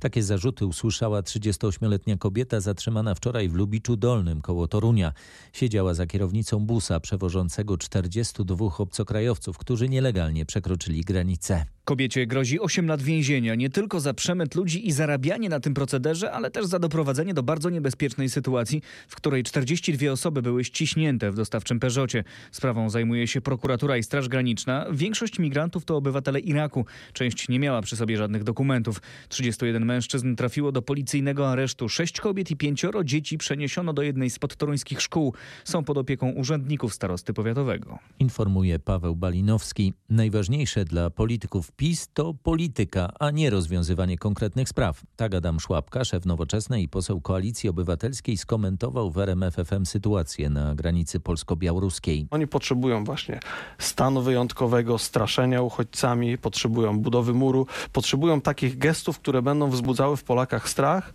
Takie 0.00 0.22
zarzuty 0.22 0.66
usłyszała 0.66 1.20
38-letnia 1.20 2.16
kobieta 2.16 2.60
zatrzymana 2.60 3.14
wczoraj 3.14 3.48
w 3.48 3.54
Lubiczu 3.54 3.96
Dolnym 3.96 4.40
koło 4.40 4.68
Torunia. 4.68 5.12
Siedziała 5.52 5.94
za 5.94 6.06
kierownicą 6.06 6.58
busa 6.60 7.00
przewożącego 7.00 7.78
42 7.78 8.66
obcokrajowców, 8.78 9.58
którzy 9.58 9.88
nielegalnie 9.88 10.46
przekroczyli 10.46 11.00
granicę. 11.00 11.64
Kobiecie 11.84 12.26
grozi 12.26 12.60
8 12.60 12.86
lat 12.86 13.02
więzienia 13.02 13.54
nie 13.54 13.70
tylko 13.70 14.00
za 14.00 14.14
przemyt 14.14 14.54
ludzi 14.54 14.88
i 14.88 14.92
zarabianie 14.92 15.48
na 15.48 15.60
tym 15.60 15.74
procederze, 15.74 16.32
ale 16.32 16.50
też 16.50 16.66
za 16.66 16.78
doprowadzenie 16.78 17.34
do 17.34 17.42
bardzo 17.42 17.70
niebezpiecznej 17.70 18.28
sytuacji, 18.28 18.82
w 19.08 19.16
której 19.16 19.42
42 19.42 20.10
osoby 20.10 20.42
były 20.42 20.64
ściśnięte 20.64 21.30
w 21.30 21.34
dostawczym 21.34 21.80
Peugeocie. 21.80 22.24
Sprawą 22.52 22.90
zajmuje 22.90 23.26
się 23.26 23.40
prokuratura 23.40 23.96
i 23.96 24.02
Straż 24.02 24.28
Graniczna. 24.28 24.86
Większość 24.92 25.38
migrantów 25.38 25.84
to 25.84 25.96
obywatele 25.96 26.40
Iraku. 26.40 26.86
Część 27.12 27.48
nie 27.48 27.58
miała 27.58 27.82
przy 27.82 27.96
sobie 27.96 28.16
żadnych 28.16 28.44
dokumentów. 28.44 29.02
31 29.28 29.87
mężczyzn 29.88 30.36
trafiło 30.36 30.72
do 30.72 30.82
policyjnego 30.82 31.48
aresztu. 31.48 31.88
Sześć 31.88 32.20
kobiet 32.20 32.50
i 32.50 32.56
pięcioro 32.56 33.04
dzieci 33.04 33.38
przeniesiono 33.38 33.92
do 33.92 34.02
jednej 34.02 34.30
z 34.30 34.38
podtoruńskich 34.38 35.00
szkół. 35.02 35.34
Są 35.64 35.84
pod 35.84 35.98
opieką 35.98 36.30
urzędników 36.30 36.94
starosty 36.94 37.32
powiatowego. 37.32 37.98
Informuje 38.18 38.78
Paweł 38.78 39.16
Balinowski. 39.16 39.94
Najważniejsze 40.08 40.84
dla 40.84 41.10
polityków 41.10 41.72
PiS 41.72 42.08
to 42.14 42.34
polityka, 42.34 43.12
a 43.18 43.30
nie 43.30 43.50
rozwiązywanie 43.50 44.18
konkretnych 44.18 44.68
spraw. 44.68 45.02
Tak 45.16 45.34
Adam 45.34 45.60
Szłapka, 45.60 46.04
szef 46.04 46.26
Nowoczesnej 46.26 46.84
i 46.84 46.88
poseł 46.88 47.20
Koalicji 47.20 47.68
Obywatelskiej 47.68 48.36
skomentował 48.36 49.10
w 49.10 49.18
RMF 49.18 49.54
FM 49.54 49.84
sytuację 49.84 50.50
na 50.50 50.74
granicy 50.74 51.20
polsko-białoruskiej. 51.20 52.26
Oni 52.30 52.46
potrzebują 52.46 53.04
właśnie 53.04 53.40
stanu 53.78 54.22
wyjątkowego, 54.22 54.98
straszenia 54.98 55.62
uchodźcami, 55.62 56.38
potrzebują 56.38 57.00
budowy 57.00 57.34
muru, 57.34 57.66
potrzebują 57.92 58.40
takich 58.40 58.78
gestów, 58.78 59.18
które 59.18 59.42
będą 59.42 59.70
wzbudzały 59.78 60.16
w 60.16 60.24
Polakach 60.24 60.68
strach 60.68 61.12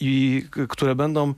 i 0.00 0.44
które 0.68 0.94
będą 0.94 1.34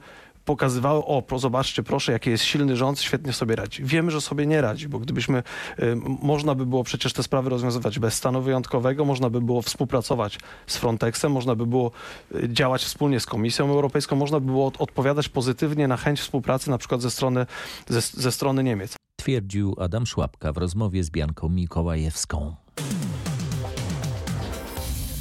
pokazywały, 0.47 1.05
o, 1.05 1.23
zobaczcie, 1.37 1.83
proszę, 1.83 2.13
jaki 2.13 2.31
jest 2.31 2.45
silny 2.45 2.77
rząd, 2.77 3.01
świetnie 3.01 3.33
sobie 3.33 3.57
radzi. 3.57 3.85
Wiemy, 3.85 4.11
że 4.11 4.21
sobie 4.21 4.47
nie 4.47 4.61
radzi, 4.61 4.89
bo 4.89 4.99
gdybyśmy, 4.99 5.43
y, 5.79 5.97
można 6.23 6.55
by 6.55 6.67
było 6.67 6.85
przecież 6.85 7.13
te 7.13 7.23
sprawy 7.23 7.51
rozwiązywać 7.51 7.99
bez 7.99 8.15
stanu 8.15 8.43
wyjątkowego, 8.43 9.05
można 9.05 9.31
by 9.31 9.41
było 9.41 9.63
współpracować 9.63 10.39
z 10.67 10.77
Frontexem, 10.77 11.33
można 11.33 11.55
by 11.55 11.67
było 11.67 11.91
y, 12.35 12.49
działać 12.49 12.85
wspólnie 12.85 13.21
z 13.21 13.27
Komisją 13.27 13.71
Europejską, 13.71 14.17
można 14.17 14.41
by 14.41 14.47
było 14.47 14.73
odpowiadać 14.79 15.29
pozytywnie 15.29 15.89
na 15.89 15.97
chęć 15.97 16.21
współpracy 16.21 16.71
na 16.71 16.79
przykład 16.79 17.03
ze 17.03 17.11
strony, 17.11 17.47
ze, 17.89 18.01
ze 18.01 18.33
strony 18.33 18.65
Niemiec. 18.65 18.97
Twierdził 19.17 19.77
Adam 19.81 20.07
Szłapka 20.07 20.53
w 20.53 20.57
rozmowie 20.57 21.05
z 21.05 21.11
Bianką 21.11 21.49
Mikołajewską. 21.49 22.55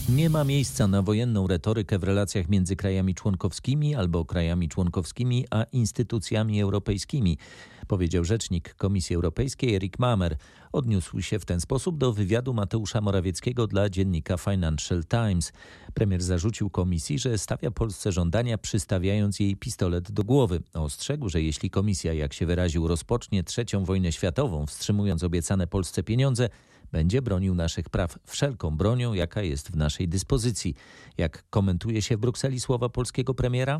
Nie 0.09 0.29
ma 0.29 0.43
miejsca 0.43 0.87
na 0.87 1.01
wojenną 1.01 1.47
retorykę 1.47 1.99
w 1.99 2.03
relacjach 2.03 2.49
między 2.49 2.75
krajami 2.75 3.15
członkowskimi 3.15 3.95
albo 3.95 4.25
krajami 4.25 4.69
członkowskimi 4.69 5.45
a 5.51 5.63
instytucjami 5.63 6.61
europejskimi, 6.61 7.37
powiedział 7.87 8.23
rzecznik 8.23 8.75
Komisji 8.75 9.15
Europejskiej 9.15 9.75
Erik 9.75 9.99
Mamer. 9.99 10.37
Odniósł 10.71 11.21
się 11.21 11.39
w 11.39 11.45
ten 11.45 11.61
sposób 11.61 11.97
do 11.97 12.13
wywiadu 12.13 12.53
Mateusza 12.53 13.01
Morawieckiego 13.01 13.67
dla 13.67 13.89
dziennika 13.89 14.37
Financial 14.37 15.03
Times. 15.05 15.53
Premier 15.93 16.23
zarzucił 16.23 16.69
komisji, 16.69 17.19
że 17.19 17.37
stawia 17.37 17.71
Polsce 17.71 18.11
żądania, 18.11 18.57
przystawiając 18.57 19.39
jej 19.39 19.55
pistolet 19.55 20.11
do 20.11 20.23
głowy. 20.23 20.61
Ostrzegł, 20.73 21.29
że 21.29 21.41
jeśli 21.41 21.69
komisja, 21.69 22.13
jak 22.13 22.33
się 22.33 22.45
wyraził, 22.45 22.87
rozpocznie 22.87 23.43
trzecią 23.43 23.85
wojnę 23.85 24.11
światową, 24.11 24.65
wstrzymując 24.65 25.23
obiecane 25.23 25.67
Polsce 25.67 26.03
pieniądze, 26.03 26.49
będzie 26.95 27.21
bronił 27.21 27.55
naszych 27.55 27.89
praw 27.89 28.19
wszelką 28.25 28.77
bronią, 28.77 29.13
jaka 29.13 29.41
jest 29.41 29.71
w 29.71 29.75
naszej 29.75 30.07
dyspozycji. 30.07 30.75
Jak 31.17 31.43
komentuje 31.49 32.01
się 32.01 32.17
w 32.17 32.19
Brukseli 32.19 32.59
słowa 32.59 32.89
polskiego 32.89 33.33
premiera? 33.33 33.79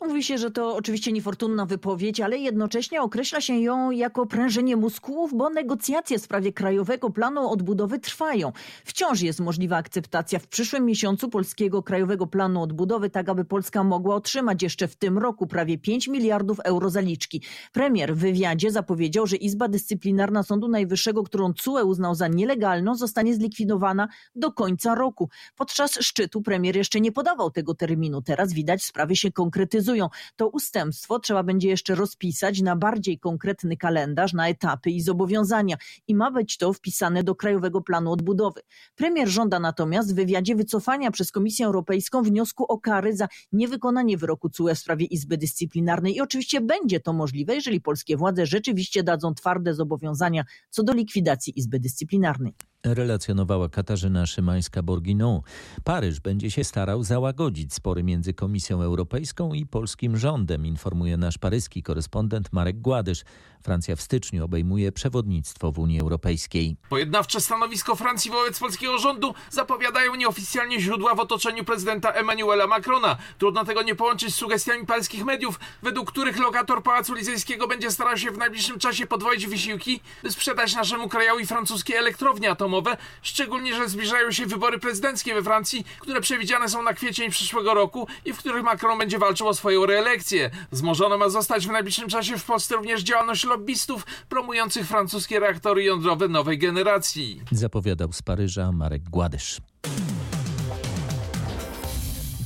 No, 0.00 0.06
mówi 0.06 0.22
się, 0.22 0.38
że 0.38 0.50
to 0.50 0.76
oczywiście 0.76 1.12
niefortunna 1.12 1.66
wypowiedź, 1.66 2.20
ale 2.20 2.38
jednocześnie 2.38 3.02
określa 3.02 3.40
się 3.40 3.54
ją 3.54 3.90
jako 3.90 4.26
prężenie 4.26 4.76
mózgów, 4.76 5.34
bo 5.34 5.50
negocjacje 5.50 6.18
w 6.18 6.22
sprawie 6.22 6.52
Krajowego 6.52 7.10
Planu 7.10 7.50
Odbudowy 7.50 7.98
trwają. 7.98 8.52
Wciąż 8.84 9.20
jest 9.20 9.40
możliwa 9.40 9.76
akceptacja 9.76 10.38
w 10.38 10.46
przyszłym 10.46 10.84
miesiącu 10.84 11.28
Polskiego 11.28 11.82
Krajowego 11.82 12.26
Planu 12.26 12.62
Odbudowy, 12.62 13.10
tak 13.10 13.28
aby 13.28 13.44
Polska 13.44 13.84
mogła 13.84 14.14
otrzymać 14.14 14.62
jeszcze 14.62 14.88
w 14.88 14.96
tym 14.96 15.18
roku 15.18 15.46
prawie 15.46 15.78
5 15.78 16.08
miliardów 16.08 16.60
euro 16.60 16.90
zaliczki. 16.90 17.42
Premier 17.72 18.14
w 18.14 18.18
wywiadzie 18.18 18.70
zapowiedział, 18.70 19.26
że 19.26 19.36
Izba 19.36 19.68
Dyscyplinarna 19.68 20.42
Sądu 20.42 20.68
Najwyższego, 20.68 21.22
którą 21.22 21.52
CUE 21.52 21.84
uznał 21.84 22.14
za 22.14 22.28
nielegalną, 22.28 22.94
zostanie 22.94 23.34
zlikwidowana 23.34 24.08
do 24.34 24.52
końca 24.52 24.94
roku. 24.94 25.28
Podczas 25.56 25.98
szczytu 26.00 26.42
premier 26.42 26.76
jeszcze 26.76 27.00
nie 27.00 27.12
podawał 27.12 27.50
tego 27.50 27.74
terminu. 27.74 28.22
Teraz 28.22 28.52
widać 28.52 28.84
sprawy 28.84 29.16
się 29.16 29.32
konkretyzują 29.32 29.73
konkretyzują. 29.74 30.08
To 30.36 30.48
ustępstwo 30.48 31.18
trzeba 31.18 31.42
będzie 31.42 31.68
jeszcze 31.68 31.94
rozpisać 31.94 32.62
na 32.62 32.76
bardziej 32.76 33.18
konkretny 33.18 33.76
kalendarz, 33.76 34.32
na 34.32 34.48
etapy 34.48 34.90
i 34.90 35.00
zobowiązania 35.00 35.76
i 36.08 36.14
ma 36.14 36.30
być 36.30 36.56
to 36.56 36.72
wpisane 36.72 37.24
do 37.24 37.34
Krajowego 37.34 37.80
Planu 37.80 38.12
Odbudowy. 38.12 38.60
Premier 38.94 39.28
żąda 39.28 39.60
natomiast 39.60 40.12
w 40.12 40.14
wywiadzie 40.14 40.56
wycofania 40.56 41.10
przez 41.10 41.32
Komisję 41.32 41.66
Europejską 41.66 42.22
wniosku 42.22 42.64
o 42.64 42.78
kary 42.78 43.16
za 43.16 43.28
niewykonanie 43.52 44.16
wyroku 44.16 44.50
CUE 44.50 44.74
w 44.74 44.78
sprawie 44.78 45.06
Izby 45.06 45.38
Dyscyplinarnej 45.38 46.16
i 46.16 46.20
oczywiście 46.20 46.60
będzie 46.60 47.00
to 47.00 47.12
możliwe, 47.12 47.54
jeżeli 47.54 47.80
polskie 47.80 48.16
władze 48.16 48.46
rzeczywiście 48.46 49.02
dadzą 49.02 49.34
twarde 49.34 49.74
zobowiązania 49.74 50.44
co 50.70 50.82
do 50.82 50.92
likwidacji 50.92 51.58
Izby 51.58 51.80
Dyscyplinarnej 51.80 52.54
relacjonowała 52.84 53.68
Katarzyna 53.68 54.24
Szymańska-Borginą. 54.24 55.40
Paryż 55.84 56.20
będzie 56.20 56.50
się 56.50 56.64
starał 56.64 57.04
załagodzić 57.04 57.74
spory 57.74 58.02
między 58.02 58.34
Komisją 58.34 58.82
Europejską 58.82 59.52
i 59.52 59.66
polskim 59.66 60.16
rządem, 60.16 60.66
informuje 60.66 61.16
nasz 61.16 61.38
paryski 61.38 61.82
korespondent 61.82 62.52
Marek 62.52 62.80
Gładysz. 62.80 63.24
Francja 63.62 63.96
w 63.96 64.00
styczniu 64.00 64.44
obejmuje 64.44 64.92
przewodnictwo 64.92 65.72
w 65.72 65.78
Unii 65.78 66.00
Europejskiej. 66.00 66.76
Pojednawcze 66.88 67.40
stanowisko 67.40 67.96
Francji 67.96 68.30
wobec 68.30 68.58
polskiego 68.58 68.98
rządu 68.98 69.34
zapowiadają 69.50 70.14
nieoficjalnie 70.14 70.80
źródła 70.80 71.14
w 71.14 71.20
otoczeniu 71.20 71.64
prezydenta 71.64 72.10
Emmanuela 72.12 72.66
Macrona. 72.66 73.16
Trudno 73.38 73.64
tego 73.64 73.82
nie 73.82 73.94
połączyć 73.94 74.34
z 74.34 74.36
sugestiami 74.36 74.86
paryskich 74.86 75.24
mediów, 75.24 75.60
według 75.82 76.10
których 76.10 76.38
lokator 76.38 76.82
Pałacu 76.82 77.14
Lizejskiego 77.14 77.68
będzie 77.68 77.90
starał 77.90 78.16
się 78.16 78.30
w 78.30 78.38
najbliższym 78.38 78.78
czasie 78.78 79.06
podwoić 79.06 79.46
wysiłki, 79.46 80.00
by 80.22 80.32
sprzedać 80.32 80.74
naszemu 80.74 81.08
krajowi 81.08 81.46
francuskie 81.46 81.98
elektrownie 81.98 82.50
atomowe, 82.50 82.73
szczególnie, 83.22 83.74
że 83.74 83.88
zbliżają 83.88 84.32
się 84.32 84.46
wybory 84.46 84.78
prezydenckie 84.78 85.34
we 85.34 85.42
Francji, 85.42 85.84
które 86.00 86.20
przewidziane 86.20 86.68
są 86.68 86.82
na 86.82 86.94
kwiecień 86.94 87.30
przyszłego 87.30 87.74
roku 87.74 88.06
i 88.24 88.32
w 88.32 88.38
których 88.38 88.64
Macron 88.64 88.98
będzie 88.98 89.18
walczył 89.18 89.48
o 89.48 89.54
swoją 89.54 89.86
reelekcję. 89.86 90.50
Wzmożona 90.72 91.16
ma 91.16 91.28
zostać 91.28 91.66
w 91.66 91.70
najbliższym 91.70 92.08
czasie 92.08 92.38
w 92.38 92.44
Polsce 92.44 92.74
również 92.74 93.02
działalność 93.02 93.44
lobbystów 93.44 94.06
promujących 94.28 94.86
francuskie 94.86 95.40
reaktory 95.40 95.84
jądrowe 95.84 96.28
nowej 96.28 96.58
generacji. 96.58 97.40
Zapowiadał 97.50 98.12
z 98.12 98.22
Paryża 98.22 98.72
Marek 98.72 99.02
Gładysz. 99.02 99.60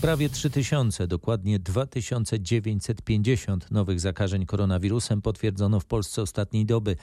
Prawie 0.00 0.28
3000, 0.28 1.06
dokładnie 1.06 1.58
2950 1.58 3.70
nowych 3.70 4.00
zakażeń 4.00 4.46
koronawirusem 4.46 5.22
potwierdzono 5.22 5.80
w 5.80 5.84
Polsce 5.84 6.22
ostatniej 6.22 6.66
doby. 6.66 6.96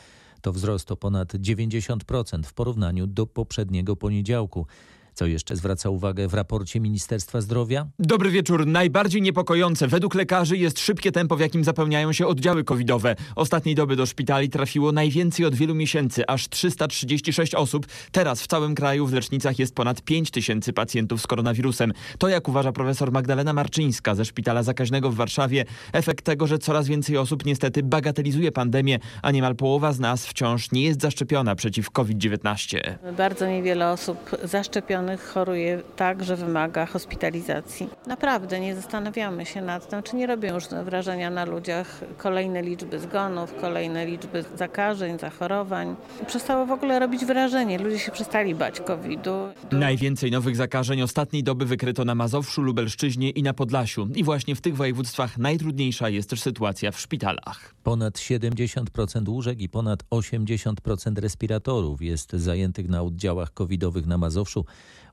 To 0.45 0.51
wzrost 0.51 0.91
o 0.91 0.95
ponad 0.95 1.33
90% 1.33 2.43
w 2.43 2.53
porównaniu 2.53 3.07
do 3.07 3.27
poprzedniego 3.27 3.95
poniedziałku. 3.95 4.67
Co 5.15 5.25
jeszcze 5.25 5.55
zwraca 5.55 5.89
uwagę 5.89 6.27
w 6.27 6.33
raporcie 6.33 6.79
Ministerstwa 6.79 7.41
Zdrowia? 7.41 7.87
Dobry 7.99 8.29
wieczór. 8.31 8.67
Najbardziej 8.67 9.21
niepokojące 9.21 9.87
według 9.87 10.15
lekarzy 10.15 10.57
jest 10.57 10.79
szybkie 10.79 11.11
tempo, 11.11 11.35
w 11.35 11.39
jakim 11.39 11.63
zapełniają 11.63 12.13
się 12.13 12.27
oddziały 12.27 12.63
covidowe. 12.63 13.15
Ostatniej 13.35 13.75
doby 13.75 13.95
do 13.95 14.05
szpitali 14.05 14.49
trafiło 14.49 14.91
najwięcej 14.91 15.45
od 15.45 15.55
wielu 15.55 15.75
miesięcy, 15.75 16.27
aż 16.27 16.49
336 16.49 17.55
osób. 17.55 17.85
Teraz 18.11 18.41
w 18.41 18.47
całym 18.47 18.75
kraju 18.75 19.07
w 19.07 19.13
lecznicach 19.13 19.59
jest 19.59 19.75
ponad 19.75 20.01
5 20.01 20.31
tysięcy 20.31 20.73
pacjentów 20.73 21.21
z 21.21 21.27
koronawirusem. 21.27 21.93
To, 22.17 22.29
jak 22.29 22.47
uważa 22.47 22.71
profesor 22.71 23.11
Magdalena 23.11 23.53
Marczyńska 23.53 24.15
ze 24.15 24.25
Szpitala 24.25 24.63
Zakaźnego 24.63 25.09
w 25.09 25.15
Warszawie, 25.15 25.65
efekt 25.93 26.25
tego, 26.25 26.47
że 26.47 26.59
coraz 26.59 26.87
więcej 26.87 27.17
osób 27.17 27.45
niestety 27.45 27.83
bagatelizuje 27.83 28.51
pandemię, 28.51 28.99
a 29.21 29.31
niemal 29.31 29.55
połowa 29.55 29.93
z 29.93 29.99
nas 29.99 30.25
wciąż 30.25 30.71
nie 30.71 30.83
jest 30.83 31.01
zaszczepiona 31.01 31.55
przeciw 31.55 31.91
COVID-19. 31.91 32.77
Bardzo 33.17 33.47
niewiele 33.47 33.91
osób 33.91 34.17
zaszczepionych 34.43 35.04
choruje 35.17 35.81
tak, 35.95 36.23
że 36.23 36.35
wymaga 36.35 36.85
hospitalizacji. 36.85 37.89
Naprawdę 38.07 38.59
nie 38.59 38.75
zastanawiamy 38.75 39.45
się 39.45 39.61
nad 39.61 39.89
tym, 39.89 40.03
czy 40.03 40.15
nie 40.15 40.27
robią 40.27 40.53
już 40.53 40.67
wrażenia 40.67 41.29
na 41.29 41.45
ludziach 41.45 42.01
kolejne 42.17 42.61
liczby 42.61 42.99
zgonów, 42.99 43.53
kolejne 43.61 44.05
liczby 44.05 44.45
zakażeń, 44.55 45.19
zachorowań. 45.19 45.95
Przestało 46.27 46.65
w 46.65 46.71
ogóle 46.71 46.99
robić 46.99 47.25
wrażenie. 47.25 47.77
Ludzie 47.77 47.99
się 47.99 48.11
przestali 48.11 48.55
bać 48.55 48.81
COVID-u. 48.81 49.31
Najwięcej 49.71 50.31
nowych 50.31 50.55
zakażeń 50.55 51.01
ostatniej 51.01 51.43
doby 51.43 51.65
wykryto 51.65 52.05
na 52.05 52.15
Mazowszu, 52.15 52.61
Lubelszczyźnie 52.61 53.29
i 53.29 53.43
na 53.43 53.53
Podlasiu. 53.53 54.07
I 54.15 54.23
właśnie 54.23 54.55
w 54.55 54.61
tych 54.61 54.75
województwach 54.75 55.37
najtrudniejsza 55.37 56.09
jest 56.09 56.29
też 56.29 56.41
sytuacja 56.41 56.91
w 56.91 56.99
szpitalach. 56.99 57.75
Ponad 57.83 58.13
70% 58.13 59.29
łóżek 59.29 59.61
i 59.61 59.69
ponad 59.69 60.03
80% 60.09 61.19
respiratorów 61.19 62.01
jest 62.01 62.31
zajętych 62.33 62.89
na 62.89 63.01
oddziałach 63.01 63.53
covidowych 63.53 64.05
na 64.07 64.17
Mazowszu. 64.17 64.65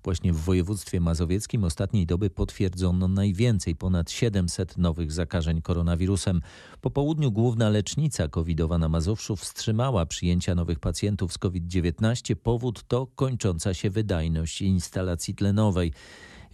Właśnie 0.04 0.32
w 0.32 0.37
województwie 0.37 1.00
mazowieckim 1.00 1.64
ostatniej 1.64 2.06
doby 2.06 2.30
potwierdzono 2.30 3.09
najwięcej, 3.09 3.76
ponad 3.76 4.11
700 4.11 4.78
nowych 4.78 5.12
zakażeń 5.12 5.62
koronawirusem. 5.62 6.40
Po 6.80 6.90
południu 6.90 7.32
główna 7.32 7.68
lecznica 7.68 8.28
covidowa 8.28 8.78
na 8.78 8.88
Mazowszu 8.88 9.37
wstrzymała 9.37 10.06
przyjęcia 10.06 10.54
nowych 10.54 10.80
pacjentów 10.80 11.32
z 11.32 11.38
COVID-19. 11.38 12.35
Powód 12.35 12.85
to 12.88 13.06
kończąca 13.06 13.75
się 13.75 13.90
wydajność 13.90 14.62
instalacji 14.62 15.35
tlenowej. 15.35 15.92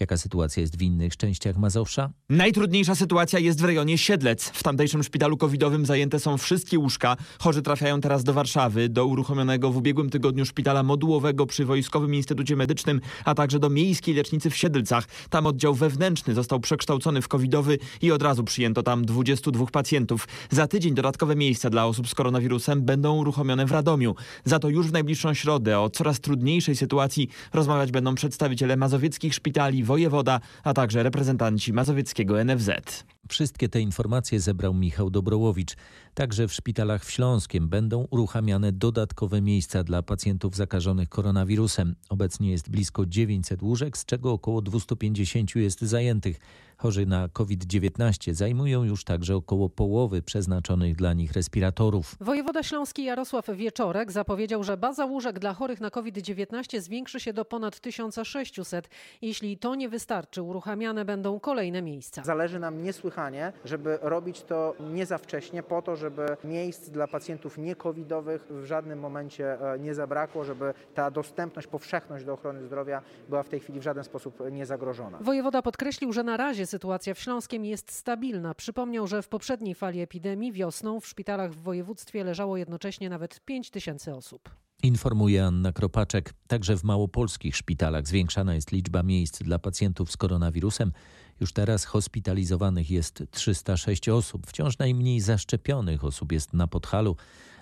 Jaka 0.00 0.16
sytuacja 0.16 0.60
jest 0.60 0.76
w 0.76 0.82
innych 0.82 1.16
częściach 1.16 1.56
Mazowsza? 1.56 2.10
Najtrudniejsza 2.28 2.94
sytuacja 2.94 3.38
jest 3.38 3.60
w 3.60 3.64
rejonie 3.64 3.98
Siedlec. 3.98 4.44
W 4.44 4.62
tamtejszym 4.62 5.02
szpitalu 5.02 5.36
covidowym 5.36 5.86
zajęte 5.86 6.20
są 6.20 6.38
wszystkie 6.38 6.78
łóżka. 6.78 7.16
Chorzy 7.38 7.62
trafiają 7.62 8.00
teraz 8.00 8.24
do 8.24 8.32
Warszawy, 8.32 8.88
do 8.88 9.06
uruchomionego 9.06 9.70
w 9.70 9.76
ubiegłym 9.76 10.10
tygodniu 10.10 10.46
szpitala 10.46 10.82
modułowego 10.82 11.46
przy 11.46 11.64
Wojskowym 11.64 12.14
Instytucie 12.14 12.56
Medycznym, 12.56 13.00
a 13.24 13.34
także 13.34 13.58
do 13.58 13.70
miejskiej 13.70 14.14
lecznicy 14.14 14.50
w 14.50 14.56
Siedlcach. 14.56 15.08
Tam 15.30 15.46
oddział 15.46 15.74
wewnętrzny 15.74 16.34
został 16.34 16.60
przekształcony 16.60 17.22
w 17.22 17.28
covidowy 17.28 17.78
i 18.02 18.12
od 18.12 18.22
razu 18.22 18.44
przyjęto 18.44 18.82
tam 18.82 19.04
22 19.04 19.66
pacjentów. 19.66 20.28
Za 20.50 20.66
tydzień 20.66 20.94
dodatkowe 20.94 21.36
miejsca 21.36 21.70
dla 21.70 21.86
osób 21.86 22.08
z 22.08 22.14
koronawirusem 22.14 22.82
będą 22.82 23.16
uruchomione 23.16 23.66
w 23.66 23.72
Radomiu. 23.72 24.14
Za 24.44 24.58
to 24.58 24.68
już 24.68 24.86
w 24.86 24.92
najbliższą 24.92 25.34
środę 25.34 25.80
o 25.80 25.90
coraz 25.90 26.20
trudniejszej 26.20 26.76
sytuacji 26.76 27.28
rozmawiać 27.52 27.92
będą 27.92 28.14
przedstawiciele 28.14 28.76
mazowieckich 28.76 29.34
szpitali, 29.34 29.87
wojewoda, 29.88 30.40
a 30.64 30.74
także 30.74 31.02
reprezentanci 31.02 31.72
mazowieckiego 31.72 32.44
NFZ. 32.44 32.70
Wszystkie 33.28 33.68
te 33.68 33.80
informacje 33.80 34.40
zebrał 34.40 34.74
Michał 34.74 35.10
Dobrołowicz. 35.10 35.76
Także 36.14 36.48
w 36.48 36.52
szpitalach 36.52 37.04
w 37.04 37.10
Śląskiem 37.10 37.68
będą 37.68 38.06
uruchamiane 38.10 38.72
dodatkowe 38.72 39.40
miejsca 39.40 39.84
dla 39.84 40.02
pacjentów 40.02 40.56
zakażonych 40.56 41.08
koronawirusem. 41.08 41.94
Obecnie 42.08 42.50
jest 42.50 42.70
blisko 42.70 43.06
900 43.06 43.62
łóżek, 43.62 43.98
z 43.98 44.04
czego 44.04 44.32
około 44.32 44.62
250 44.62 45.56
jest 45.56 45.80
zajętych. 45.80 46.38
Chorzy 46.76 47.06
na 47.06 47.28
COVID-19 47.28 48.34
zajmują 48.34 48.84
już 48.84 49.04
także 49.04 49.36
około 49.36 49.68
połowy 49.68 50.22
przeznaczonych 50.22 50.96
dla 50.96 51.12
nich 51.12 51.32
respiratorów. 51.32 52.16
Wojewoda 52.20 52.62
Śląski 52.62 53.04
Jarosław 53.04 53.46
Wieczorek 53.56 54.12
zapowiedział, 54.12 54.64
że 54.64 54.76
baza 54.76 55.06
łóżek 55.06 55.38
dla 55.38 55.54
chorych 55.54 55.80
na 55.80 55.90
COVID-19 55.90 56.80
zwiększy 56.80 57.20
się 57.20 57.32
do 57.32 57.44
ponad 57.44 57.80
1600. 57.80 58.88
Jeśli 59.22 59.58
to 59.58 59.74
nie 59.74 59.88
wystarczy, 59.88 60.42
uruchamiane 60.42 61.04
będą 61.04 61.40
kolejne 61.40 61.82
miejsca. 61.82 62.24
Zależy 62.24 62.58
nam 62.58 62.82
niesłychanie, 62.82 63.17
żeby 63.64 63.98
robić 64.02 64.42
to 64.42 64.74
nie 64.80 65.06
za 65.06 65.18
wcześnie, 65.18 65.62
po 65.62 65.82
to, 65.82 65.96
żeby 65.96 66.36
miejsc 66.44 66.90
dla 66.90 67.06
pacjentów 67.06 67.58
nie-covidowych 67.58 68.46
w 68.50 68.64
żadnym 68.64 68.98
momencie 68.98 69.72
e, 69.72 69.78
nie 69.78 69.94
zabrakło, 69.94 70.44
żeby 70.44 70.74
ta 70.94 71.10
dostępność, 71.10 71.68
powszechność 71.68 72.24
do 72.24 72.32
ochrony 72.32 72.62
zdrowia 72.62 73.02
była 73.28 73.42
w 73.42 73.48
tej 73.48 73.60
chwili 73.60 73.80
w 73.80 73.82
żaden 73.82 74.04
sposób 74.04 74.38
nie 74.50 74.66
zagrożona. 74.66 75.18
Wojewoda 75.20 75.62
podkreślił, 75.62 76.12
że 76.12 76.22
na 76.22 76.36
razie 76.36 76.66
sytuacja 76.66 77.14
w 77.14 77.18
Śląskiem 77.18 77.64
jest 77.64 77.92
stabilna. 77.92 78.54
Przypomniał, 78.54 79.06
że 79.06 79.22
w 79.22 79.28
poprzedniej 79.28 79.74
fali 79.74 80.00
epidemii 80.00 80.52
wiosną 80.52 81.00
w 81.00 81.06
szpitalach 81.06 81.52
w 81.52 81.62
województwie 81.62 82.24
leżało 82.24 82.56
jednocześnie 82.56 83.10
nawet 83.10 83.40
5 83.40 83.70
tysięcy 83.70 84.14
osób. 84.14 84.50
Informuje 84.82 85.44
Anna 85.44 85.72
Kropaczek. 85.72 86.34
Także 86.46 86.76
w 86.76 86.84
małopolskich 86.84 87.56
szpitalach 87.56 88.06
zwiększana 88.06 88.54
jest 88.54 88.72
liczba 88.72 89.02
miejsc 89.02 89.42
dla 89.42 89.58
pacjentów 89.58 90.12
z 90.12 90.16
koronawirusem. 90.16 90.92
Już 91.40 91.52
teraz 91.52 91.84
hospitalizowanych 91.84 92.90
jest 92.90 93.24
306 93.30 94.08
osób. 94.08 94.46
Wciąż 94.46 94.78
najmniej 94.78 95.20
zaszczepionych 95.20 96.04
osób 96.04 96.32
jest 96.32 96.52
na 96.52 96.66
Podhalu. 96.66 97.16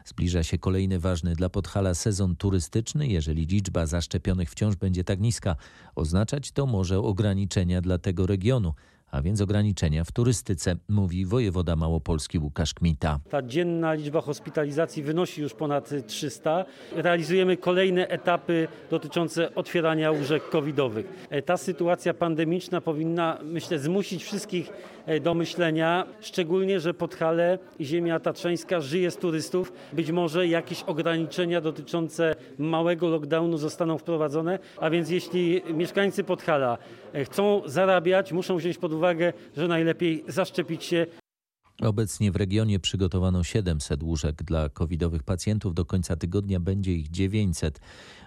Zbliża 0.04 0.42
się 0.42 0.59
kolejny 0.59 0.99
ważny 0.99 1.35
dla 1.35 1.49
Podhala 1.49 1.95
sezon 1.95 2.37
turystyczny. 2.37 3.06
Jeżeli 3.06 3.47
liczba 3.47 3.87
zaszczepionych 3.87 4.50
wciąż 4.50 4.76
będzie 4.76 5.04
tak 5.04 5.21
niska, 5.21 5.56
oznaczać 5.95 6.52
to 6.52 6.66
może 6.66 6.99
ograniczenia 6.99 7.80
dla 7.80 7.99
tego 7.99 8.26
regionu 8.26 8.75
a 9.11 9.23
więc 9.23 9.41
ograniczenia 9.41 10.05
w 10.05 10.13
turystyce, 10.13 10.77
mówi 10.89 11.27
wojewoda 11.27 11.77
małopolski 11.77 12.39
Łukasz 12.39 12.75
Kmita. 12.75 13.21
Ta 13.31 13.43
dzienna 13.43 13.95
liczba 13.95 14.21
hospitalizacji 14.21 15.03
wynosi 15.03 15.43
już 15.43 15.55
ponad 15.55 15.91
300. 16.07 16.65
Realizujemy 16.93 17.57
kolejne 17.57 18.09
etapy 18.09 18.69
dotyczące 18.91 19.55
otwierania 19.55 20.11
łóżek 20.11 20.49
covidowych. 20.49 21.29
Ta 21.45 21.57
sytuacja 21.57 22.15
pandemiczna 22.15 22.81
powinna, 22.81 23.39
myślę, 23.45 23.79
zmusić 23.79 24.25
wszystkich 24.25 24.73
do 25.21 25.35
myślenia, 25.35 26.07
szczególnie, 26.21 26.81
że 26.81 26.95
Podhale 26.95 27.59
i 27.79 27.85
ziemia 27.85 28.21
tatrzańska 28.21 28.81
żyje 28.81 29.11
z 29.11 29.17
turystów. 29.17 29.73
Być 29.93 30.11
może 30.11 30.47
jakieś 30.47 30.83
ograniczenia 30.83 31.61
dotyczące 31.61 32.37
małego 32.59 33.09
lockdownu 33.09 33.59
zostaną 33.59 33.99
wprowadzone, 33.99 34.59
a 34.81 34.91
więc 34.91 35.11
jeśli 35.11 35.63
mieszkańcy 35.75 36.25
Podhala 36.25 36.79
chcą 37.25 37.63
zarabiać, 37.67 38.33
muszą 38.33 38.57
wziąć 38.57 38.79
pod 38.79 38.93
uwagę, 38.93 39.33
że 39.57 39.69
najlepiej 39.69 40.25
zaszczepić 40.29 40.85
się 40.85 41.07
Obecnie 41.83 42.33
w 42.33 42.37
regionie 42.37 42.81
przygotowano 42.81 43.45
700 43.45 44.03
łóżek 44.03 44.43
dla 44.43 44.69
covidowych 44.69 45.23
pacjentów. 45.23 45.75
Do 45.75 45.85
końca 45.85 46.17
tygodnia 46.17 46.61
będzie 46.61 46.93
ich 46.93 47.09
900. 47.09 47.81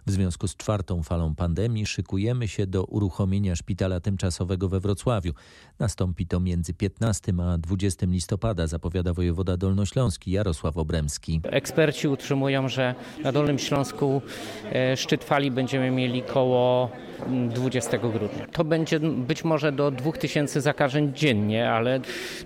W 0.09 0.11
związku 0.11 0.47
z 0.47 0.55
czwartą 0.55 1.03
falą 1.03 1.35
pandemii 1.35 1.85
szykujemy 1.85 2.47
się 2.47 2.67
do 2.67 2.83
uruchomienia 2.83 3.55
szpitala 3.55 3.99
tymczasowego 3.99 4.69
we 4.69 4.79
Wrocławiu. 4.79 5.33
Nastąpi 5.79 6.27
to 6.27 6.39
między 6.39 6.73
15 6.73 7.33
a 7.41 7.57
20 7.57 8.05
listopada, 8.05 8.67
zapowiada 8.67 9.13
wojewoda 9.13 9.57
dolnośląski 9.57 10.31
Jarosław 10.31 10.77
Obremski. 10.77 11.41
Eksperci 11.43 12.07
utrzymują, 12.07 12.69
że 12.69 12.95
na 13.23 13.31
Dolnym 13.31 13.59
Śląsku 13.59 14.21
e, 14.71 14.97
szczyt 14.97 15.23
fali 15.23 15.51
będziemy 15.51 15.91
mieli 15.91 16.21
koło 16.21 16.89
20 17.49 17.97
grudnia. 17.97 18.47
To 18.51 18.63
będzie 18.63 18.99
być 18.99 19.43
może 19.43 19.71
do 19.71 19.91
2000 19.91 20.61
zakażeń 20.61 21.11
dziennie, 21.15 21.71
ale 21.71 21.99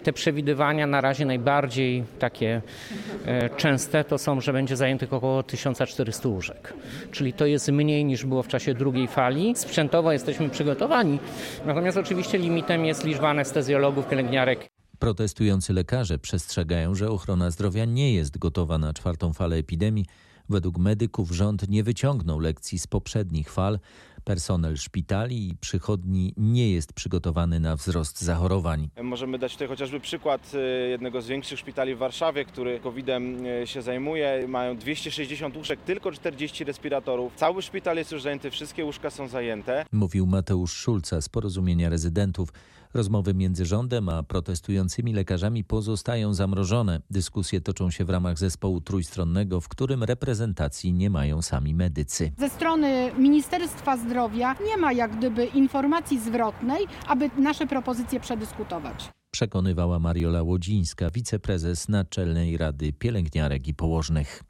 te 0.03 0.13
przewidywania 0.13 0.87
na 0.87 1.01
razie 1.01 1.25
najbardziej 1.25 2.03
takie 2.19 2.61
e, 3.25 3.49
częste 3.49 4.03
to 4.03 4.17
są, 4.17 4.41
że 4.41 4.53
będzie 4.53 4.75
zajętych 4.75 5.13
około 5.13 5.43
1400 5.43 6.29
łóżek. 6.29 6.73
Czyli 7.11 7.33
to 7.33 7.45
jest 7.45 7.52
mniej 7.71 8.05
niż 8.05 8.25
było 8.25 8.43
w 8.43 8.47
czasie 8.47 8.73
drugiej 8.73 9.07
fali. 9.07 9.53
Sprzętowo 9.55 10.11
jesteśmy 10.11 10.49
przygotowani, 10.49 11.19
natomiast 11.65 11.97
oczywiście 11.97 12.37
limitem 12.37 12.85
jest 12.85 13.03
liczba 13.03 13.29
anestezjologów, 13.29 14.07
pielęgniarek. 14.07 14.69
Protestujący 14.99 15.73
lekarze 15.73 16.19
przestrzegają, 16.19 16.95
że 16.95 17.09
ochrona 17.09 17.51
zdrowia 17.51 17.85
nie 17.85 18.13
jest 18.13 18.37
gotowa 18.37 18.77
na 18.77 18.93
czwartą 18.93 19.33
falę 19.33 19.55
epidemii. 19.55 20.05
Według 20.49 20.77
medyków 20.77 21.31
rząd 21.31 21.69
nie 21.69 21.83
wyciągnął 21.83 22.39
lekcji 22.39 22.79
z 22.79 22.87
poprzednich 22.87 23.51
fal. 23.51 23.79
Personel 24.23 24.77
szpitali 24.77 25.49
i 25.49 25.55
przychodni 25.55 26.33
nie 26.37 26.71
jest 26.71 26.93
przygotowany 26.93 27.59
na 27.59 27.75
wzrost 27.75 28.21
zachorowań. 28.21 28.89
Możemy 29.03 29.37
dać 29.37 29.53
tutaj 29.53 29.67
chociażby 29.67 29.99
przykład 29.99 30.51
y, 30.53 30.89
jednego 30.89 31.21
z 31.21 31.27
większych 31.27 31.59
szpitali 31.59 31.95
w 31.95 31.97
Warszawie, 31.97 32.45
który 32.45 32.79
COVID-em 32.79 33.45
y, 33.45 33.67
się 33.67 33.81
zajmuje. 33.81 34.47
Mają 34.47 34.77
260 34.77 35.57
łóżek, 35.57 35.79
tylko 35.81 36.11
40 36.11 36.63
respiratorów. 36.63 37.35
Cały 37.35 37.61
szpital 37.61 37.97
jest 37.97 38.11
już 38.11 38.21
zajęty, 38.21 38.51
wszystkie 38.51 38.85
łóżka 38.85 39.09
są 39.09 39.27
zajęte. 39.27 39.85
Mówił 39.91 40.27
Mateusz 40.27 40.73
Szulca 40.73 41.21
z 41.21 41.29
porozumienia 41.29 41.89
rezydentów. 41.89 42.49
Rozmowy 42.93 43.33
między 43.33 43.65
rządem 43.65 44.09
a 44.09 44.23
protestującymi 44.23 45.13
lekarzami 45.13 45.63
pozostają 45.63 46.33
zamrożone. 46.33 47.01
Dyskusje 47.09 47.61
toczą 47.61 47.91
się 47.91 48.05
w 48.05 48.09
ramach 48.09 48.37
zespołu 48.37 48.81
trójstronnego, 48.81 49.61
w 49.61 49.67
którym 49.67 50.03
reprezentacji 50.03 50.93
nie 50.93 51.09
mają 51.09 51.41
sami 51.41 51.75
medycy. 51.75 52.31
Ze 52.37 52.49
strony 52.49 53.11
Ministerstwa 53.17 53.97
Zdrowia 53.97 54.55
nie 54.65 54.77
ma 54.77 54.93
jak 54.93 55.17
gdyby 55.17 55.45
informacji 55.45 56.19
zwrotnej, 56.19 56.85
aby 57.07 57.29
nasze 57.37 57.67
propozycje 57.67 58.19
przedyskutować. 58.19 59.09
Przekonywała 59.31 59.99
Mariola 59.99 60.43
Łodzińska, 60.43 61.09
wiceprezes 61.09 61.89
Naczelnej 61.89 62.57
Rady 62.57 62.93
Pielęgniarek 62.93 63.67
i 63.67 63.73
Położnych. 63.73 64.43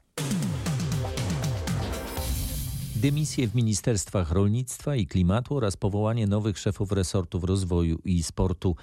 Dymisje 3.04 3.48
w 3.48 3.54
ministerstwach 3.54 4.32
rolnictwa 4.32 4.96
i 4.96 5.06
klimatu 5.06 5.56
oraz 5.56 5.76
powołanie 5.76 6.26
nowych 6.26 6.58
szefów 6.58 6.92
resortów 6.92 7.44
rozwoju 7.44 7.98
i 8.04 8.22
sportu. 8.22 8.76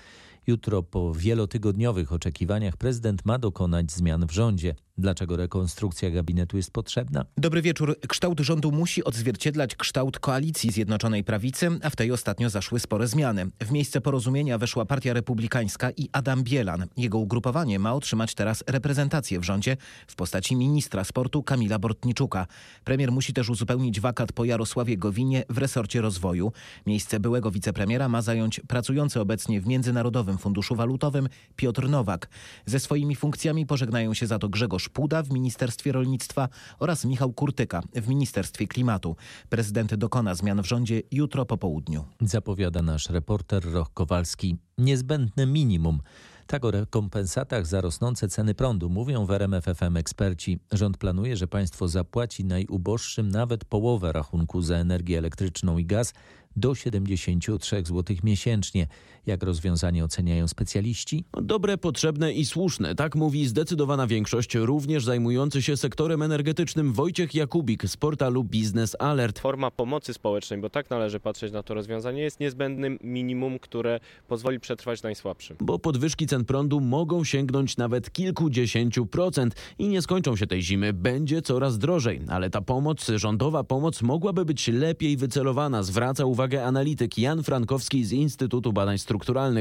Jutro 0.47 0.83
po 0.83 1.13
wielotygodniowych 1.13 2.13
oczekiwaniach 2.13 2.77
prezydent 2.77 3.25
ma 3.25 3.39
dokonać 3.39 3.91
zmian 3.91 4.27
w 4.27 4.31
rządzie. 4.31 4.75
Dlaczego 4.97 5.37
rekonstrukcja 5.37 6.11
gabinetu 6.11 6.57
jest 6.57 6.71
potrzebna? 6.71 7.25
Dobry 7.37 7.61
wieczór. 7.61 7.99
Kształt 8.07 8.39
rządu 8.39 8.71
musi 8.71 9.03
odzwierciedlać 9.03 9.75
kształt 9.75 10.19
koalicji 10.19 10.71
Zjednoczonej 10.71 11.23
Prawicy, 11.23 11.69
a 11.83 11.89
w 11.89 11.95
tej 11.95 12.11
ostatnio 12.11 12.49
zaszły 12.49 12.79
spore 12.79 13.07
zmiany. 13.07 13.47
W 13.59 13.71
miejsce 13.71 14.01
porozumienia 14.01 14.57
weszła 14.57 14.85
Partia 14.85 15.13
Republikańska 15.13 15.91
i 15.91 16.09
Adam 16.11 16.43
Bielan. 16.43 16.87
Jego 16.97 17.17
ugrupowanie 17.17 17.79
ma 17.79 17.93
otrzymać 17.93 18.35
teraz 18.35 18.63
reprezentację 18.67 19.39
w 19.39 19.43
rządzie 19.43 19.77
w 20.07 20.15
postaci 20.15 20.55
ministra 20.55 21.03
sportu 21.03 21.43
Kamila 21.43 21.79
Bortniczuka. 21.79 22.47
Premier 22.83 23.11
musi 23.11 23.33
też 23.33 23.49
uzupełnić 23.49 23.99
wakat 23.99 24.33
po 24.33 24.45
Jarosławie 24.45 24.97
Gowinie 24.97 25.43
w 25.49 25.57
resorcie 25.57 26.01
rozwoju. 26.01 26.51
Miejsce 26.85 27.19
byłego 27.19 27.51
wicepremiera 27.51 28.09
ma 28.09 28.21
zająć 28.21 28.61
pracujący 28.67 29.19
obecnie 29.19 29.61
w 29.61 29.67
Międzynarodowym 29.67 30.37
Funduszu 30.37 30.75
Walutowym 30.75 31.29
Piotr 31.55 31.89
Nowak. 31.89 32.29
Ze 32.65 32.79
swoimi 32.79 33.15
funkcjami 33.15 33.65
pożegnają 33.65 34.13
się 34.13 34.27
za 34.27 34.39
to 34.39 34.49
Grzegorz 34.49 34.80
Puda 34.89 35.23
w 35.23 35.31
Ministerstwie 35.31 35.91
Rolnictwa 35.91 36.49
oraz 36.79 37.05
Michał 37.05 37.33
Kurtyka 37.33 37.81
w 37.95 38.07
Ministerstwie 38.07 38.67
Klimatu. 38.67 39.15
Prezydent 39.49 39.95
dokona 39.95 40.35
zmian 40.35 40.61
w 40.61 40.67
rządzie 40.67 41.01
jutro 41.11 41.45
po 41.45 41.57
południu. 41.57 42.05
Zapowiada 42.21 42.81
nasz 42.81 43.09
reporter 43.09 43.71
Roch 43.71 43.93
Kowalski. 43.93 44.57
Niezbędne 44.77 45.45
minimum. 45.45 46.01
Tak 46.47 46.65
o 46.65 46.71
rekompensatach 46.71 47.65
za 47.67 47.81
rosnące 47.81 48.27
ceny 48.27 48.55
prądu 48.55 48.89
mówią 48.89 49.25
w 49.25 49.31
RMFFM 49.31 49.97
eksperci. 49.97 50.59
Rząd 50.71 50.97
planuje, 50.97 51.37
że 51.37 51.47
państwo 51.47 51.87
zapłaci 51.87 52.45
najuboższym 52.45 53.29
nawet 53.29 53.65
połowę 53.65 54.11
rachunku 54.11 54.61
za 54.61 54.75
energię 54.75 55.17
elektryczną 55.17 55.77
i 55.77 55.85
gaz 55.85 56.13
do 56.55 56.75
73 56.75 57.83
zł 57.85 58.15
miesięcznie. 58.23 58.87
Jak 59.25 59.43
rozwiązanie 59.43 60.03
oceniają 60.03 60.47
specjaliści? 60.47 61.23
Dobre, 61.41 61.77
potrzebne 61.77 62.33
i 62.33 62.45
słuszne. 62.45 62.95
Tak 62.95 63.15
mówi 63.15 63.47
zdecydowana 63.47 64.07
większość, 64.07 64.55
również 64.55 65.03
zajmujący 65.03 65.61
się 65.61 65.77
sektorem 65.77 66.21
energetycznym 66.21 66.93
Wojciech 66.93 67.35
Jakubik 67.35 67.85
z 67.85 67.97
portalu 67.97 68.43
Biznes 68.43 68.95
Alert. 68.99 69.39
Forma 69.39 69.71
pomocy 69.71 70.13
społecznej, 70.13 70.59
bo 70.59 70.69
tak 70.69 70.89
należy 70.89 71.19
patrzeć 71.19 71.53
na 71.53 71.63
to 71.63 71.73
rozwiązanie, 71.73 72.21
jest 72.21 72.39
niezbędnym 72.39 72.99
minimum, 73.03 73.59
które 73.59 73.99
pozwoli 74.27 74.59
przetrwać 74.59 75.03
najsłabszym. 75.03 75.57
Bo 75.59 75.79
podwyżki 75.79 76.27
cen 76.27 76.45
prądu 76.45 76.81
mogą 76.81 77.23
sięgnąć 77.23 77.77
nawet 77.77 78.11
kilkudziesięciu 78.11 79.05
procent 79.05 79.55
i 79.79 79.87
nie 79.87 80.01
skończą 80.01 80.35
się 80.35 80.47
tej 80.47 80.61
zimy. 80.61 80.93
Będzie 80.93 81.41
coraz 81.41 81.77
drożej, 81.77 82.21
ale 82.27 82.49
ta 82.49 82.61
pomoc, 82.61 83.11
rządowa 83.15 83.63
pomoc 83.63 84.01
mogłaby 84.01 84.45
być 84.45 84.67
lepiej 84.67 85.17
wycelowana, 85.17 85.83
zwraca 85.83 86.25
uwagę 86.25 86.41
uwagę 86.41 86.65
analityk 86.65 87.17
Jan 87.17 87.43
Frankowski 87.43 88.05
z 88.05 88.11
Instytutu 88.11 88.73
Badań 88.73 88.97
Strukturalnych. 88.97 89.10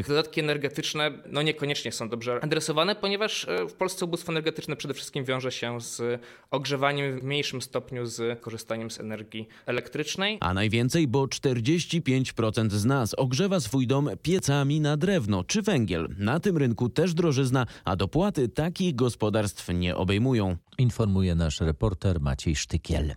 Dodatki 0.09 0.41
energetyczne 0.41 1.11
no 1.27 1.43
niekoniecznie 1.43 1.93
są 1.93 2.09
dobrze 2.09 2.41
adresowane, 2.43 2.95
ponieważ 2.95 3.49
e, 3.49 3.67
w 3.69 3.73
Polsce 3.73 4.05
ubóstwo 4.05 4.33
energetyczne 4.33 4.77
przede 4.77 4.95
wszystkim 4.95 5.25
wiąże 5.25 5.53
się 5.53 5.81
z 5.81 6.21
ogrzewaniem 6.51 7.21
w 7.21 7.23
mniejszym 7.23 7.63
stopniu 7.63 8.07
z 8.07 8.41
korzystaniem 8.41 8.91
z 8.91 9.01
energii 9.01 9.49
elektrycznej. 9.67 10.39
A 10.41 10.55
najwięcej, 10.55 11.07
bo 11.09 11.25
45% 11.27 12.71
z 12.71 12.85
nas 12.85 13.15
ogrzewa 13.15 13.61
swój 13.61 13.87
dom 13.87 14.11
piecami 14.23 14.81
na 14.81 14.97
drewno 14.97 15.45
czy 15.45 15.63
węgiel. 15.63 16.09
Na 16.19 16.41
tym 16.41 16.57
rynku 16.57 16.89
też 16.89 17.15
drożyzna, 17.15 17.67
a 17.85 17.97
dopłaty 17.97 18.49
takich 18.49 18.95
gospodarstw 18.95 19.69
nie 19.75 19.97
obejmują. 19.97 20.57
Informuje 20.79 21.35
nasz 21.35 21.61
reporter 21.61 22.21
Maciej 22.21 22.57
Sztykiel. 22.57 23.15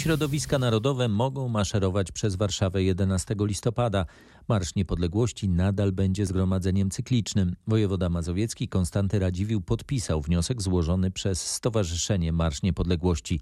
Środowiska 0.00 0.58
narodowe 0.58 1.08
mogą 1.08 1.48
maszerować 1.48 2.12
przez 2.12 2.36
Warszawę 2.36 2.82
11 2.82 3.34
listopada. 3.40 4.06
Marsz 4.48 4.74
Niepodległości 4.74 5.48
nadal 5.48 5.92
będzie 5.92 6.26
zgromadzeniem 6.26 6.90
cyklicznym. 6.90 7.56
Wojewoda 7.66 8.08
mazowiecki 8.08 8.68
Konstanty 8.68 9.18
Radziwił 9.18 9.60
podpisał 9.60 10.20
wniosek 10.20 10.62
złożony 10.62 11.10
przez 11.10 11.50
Stowarzyszenie 11.50 12.32
Marsz 12.32 12.62
Niepodległości. 12.62 13.40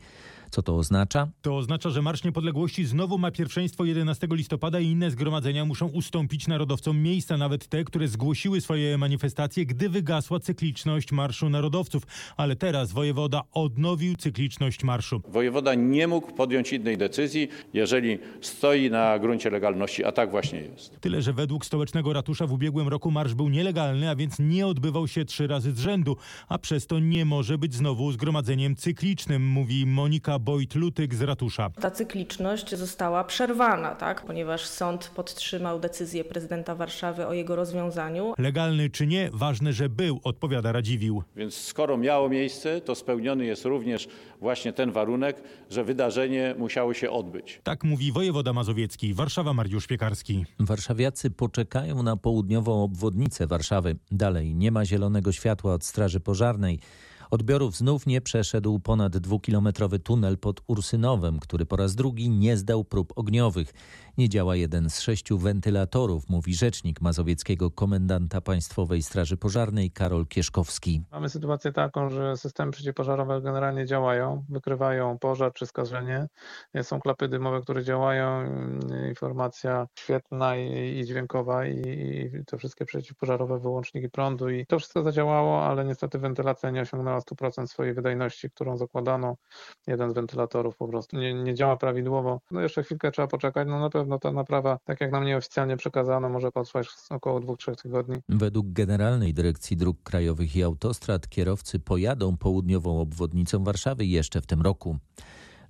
Co 0.51 0.63
to 0.63 0.77
oznacza? 0.77 1.29
To 1.43 1.57
oznacza, 1.57 1.91
że 1.91 2.03
Marsz 2.03 2.25
Niepodległości 2.25 2.85
znowu 2.85 3.19
ma 3.19 3.31
pierwszeństwo 3.31 3.85
11 3.85 4.29
listopada 4.31 4.81
i 4.81 4.87
inne 4.87 5.11
zgromadzenia 5.11 5.65
muszą 5.65 5.87
ustąpić 5.87 6.49
narodowcom 6.49 7.03
miejsca, 7.03 7.37
nawet 7.37 7.69
te, 7.69 7.85
które 7.85 8.09
zgłosiły 8.09 8.61
swoje 8.61 8.99
manifestacje, 8.99 9.67
gdy 9.67 9.89
wygasła 9.89 10.41
cykliczność 10.41 11.13
Marszu 11.13 11.51
Narodowców. 11.51 12.03
Ale 12.37 12.57
teraz 12.57 12.93
wojewoda 12.93 13.43
odnowił 13.53 14.17
cykliczność 14.17 14.85
marszu. 14.85 15.23
Wojewoda 15.29 15.75
nie 15.75 16.09
mógł 16.09 16.33
podjąć 16.33 16.73
innej 16.73 16.99
decyzji, 16.99 17.49
jeżeli 17.73 18.19
stoi 18.41 18.91
na 18.91 19.19
gruncie 19.19 19.51
legalności, 19.51 20.05
a 20.05 20.13
tak 20.13 20.31
właśnie 20.31 20.61
jest. 20.61 21.01
Tyle, 21.01 21.23
że 21.23 21.33
według 21.33 21.67
stołecznego 21.67 22.13
ratusza 22.13 22.47
w 22.47 22.53
ubiegłym 22.53 22.89
roku 22.89 23.11
marsz 23.11 23.35
był 23.35 23.49
nielegalny, 23.49 24.11
a 24.11 24.17
więc 24.17 24.39
nie 24.39 24.67
odbywał 24.67 25.09
się 25.09 25.25
trzy 25.25 25.47
razy 25.47 25.73
z 25.73 25.79
rzędu, 25.79 26.17
a 26.49 26.59
przez 26.59 26.87
to 26.87 26.99
nie 26.99 27.25
może 27.25 27.59
być 27.59 27.75
znowu 27.75 28.13
zgromadzeniem 28.13 28.77
cyklicznym, 28.77 29.47
mówi 29.47 29.87
Monika 29.87 30.38
Bojt-Lutyk 30.39 31.15
z 31.15 31.23
ratusza. 31.23 31.71
Ta 31.71 31.91
cykliczność 31.91 32.75
została 32.75 33.25
przerwana, 33.25 33.95
tak? 33.95 34.23
ponieważ 34.23 34.65
sąd 34.67 35.11
podtrzymał 35.15 35.81
decyzję 35.81 36.25
prezydenta 36.25 36.75
Warszawy 36.75 37.27
o 37.27 37.33
jego 37.33 37.57
rozwiązaniu. 37.57 38.35
Legalny 38.39 38.91
czy 38.91 39.07
nie, 39.07 39.31
ważne, 39.33 39.73
że 39.73 39.89
był, 39.89 40.21
odpowiada 40.25 40.73
Radziwił. 40.73 41.23
Więc 41.37 41.55
skoro 41.55 41.97
miało 41.97 42.29
miejsce, 42.29 42.81
to 42.81 42.95
spełniony 42.95 43.45
jest 43.45 43.65
również 43.65 44.09
właśnie 44.41 44.73
ten 44.73 44.93
warunek, 44.93 45.43
że 45.71 45.85
wydarzenie 45.85 46.55
musiało 46.59 46.95
się 46.95 47.11
odbyć. 47.11 47.61
Tak 47.65 47.85
mówi 47.85 48.13
wojewoda 48.13 48.53
mazowiecki. 48.53 49.15
Warszawa 49.15 49.53
Mariusz 49.53 49.87
Piekarski. 49.87 50.45
Warszawiacy 50.61 51.31
poczekają 51.31 52.03
na 52.03 52.17
południową 52.17 52.83
obwodnicę 52.83 53.47
Warszawy. 53.47 53.97
Dalej 54.11 54.55
nie 54.55 54.73
ma 54.73 54.85
zielonego 54.85 55.33
światła 55.33 55.75
od 55.75 55.85
Straży 55.85 56.21
Pożarnej. 56.21 56.79
Odbiorów 57.31 57.77
znów 57.77 58.07
nie 58.07 58.21
przeszedł 58.21 58.79
ponad 58.81 59.17
dwukilometrowy 59.17 59.99
tunel 59.99 60.39
pod 60.39 60.61
Ursynowem, 60.67 61.39
który 61.39 61.67
po 61.67 61.77
raz 61.77 61.95
drugi 61.95 62.31
nie 62.31 62.57
zdał 62.57 62.85
prób 62.85 63.13
ogniowych. 63.17 63.73
Nie 64.19 64.29
działa 64.29 64.57
jeden 64.57 64.91
z 64.91 65.01
sześciu 65.01 65.39
wentylatorów, 65.39 66.29
mówi 66.29 66.55
rzecznik 66.55 67.01
mazowieckiego 67.01 67.71
komendanta 67.71 68.41
Państwowej 68.41 69.03
Straży 69.03 69.37
Pożarnej 69.37 69.91
Karol 69.91 70.27
Kieszkowski. 70.27 71.03
Mamy 71.13 71.29
sytuację 71.29 71.73
taką, 71.73 72.11
że 72.11 72.37
systemy 72.37 72.73
przeciwpożarowe 72.73 73.43
generalnie 73.43 73.87
działają, 73.87 74.45
wykrywają 74.49 75.19
pożar 75.19 75.53
czy 75.53 75.67
skażenie. 75.67 76.27
Są 76.83 77.01
klapy 77.01 77.29
dymowe, 77.29 77.61
które 77.61 77.85
działają, 77.85 78.45
informacja 79.09 79.87
świetna 79.95 80.57
i, 80.57 81.05
dźwiękowa 81.05 81.67
i, 81.67 81.73
i 81.81 82.45
te 82.47 82.59
wszystkie 82.59 82.85
przeciwpożarowe 82.85 83.59
wyłączniki 83.59 84.11
prądu 84.11 84.51
i 84.51 84.67
to 84.67 84.79
wszystko 84.79 85.03
zadziałało, 85.03 85.65
ale 85.65 85.85
niestety 85.85 86.19
wentylacja 86.19 86.71
nie 86.71 86.81
osiągnęła 86.81 87.18
100% 87.21 87.67
swojej 87.67 87.95
wydajności, 87.95 88.51
którą 88.51 88.77
zakładano. 88.77 89.37
Jeden 89.87 90.11
z 90.11 90.15
wentylatorów 90.15 90.77
po 90.77 90.89
prostu 90.89 91.17
nie, 91.17 91.35
nie 91.35 91.55
działa 91.55 91.77
prawidłowo. 91.77 92.41
No 92.51 92.61
jeszcze 92.61 92.83
chwilkę 92.83 93.11
trzeba 93.11 93.29
poczekać, 93.29 93.69
no 93.69 93.81
na 93.81 93.91
pewno 93.91 94.19
ta 94.19 94.33
naprawa, 94.33 94.79
tak 94.85 95.01
jak 95.01 95.13
nam 95.13 95.25
nieoficjalnie 95.25 95.77
przekazano, 95.77 96.29
może 96.29 96.53
potrwać 96.53 96.89
około 97.11 97.41
2-3 97.41 97.83
tygodni. 97.83 98.17
Według 98.29 98.67
Generalnej 98.73 99.35
Dyrekcji 99.35 99.77
Dróg 99.77 100.03
Krajowych 100.03 100.57
i 100.57 100.63
Autostrad 100.63 101.29
kierowcy 101.29 101.81
pojadą 101.81 102.37
południową 102.37 103.01
obwodnicą 103.01 103.65
Warszawy 103.65 104.07
jeszcze 104.07 104.41
w 104.41 104.47
tym 104.47 104.63
roku. 104.63 104.99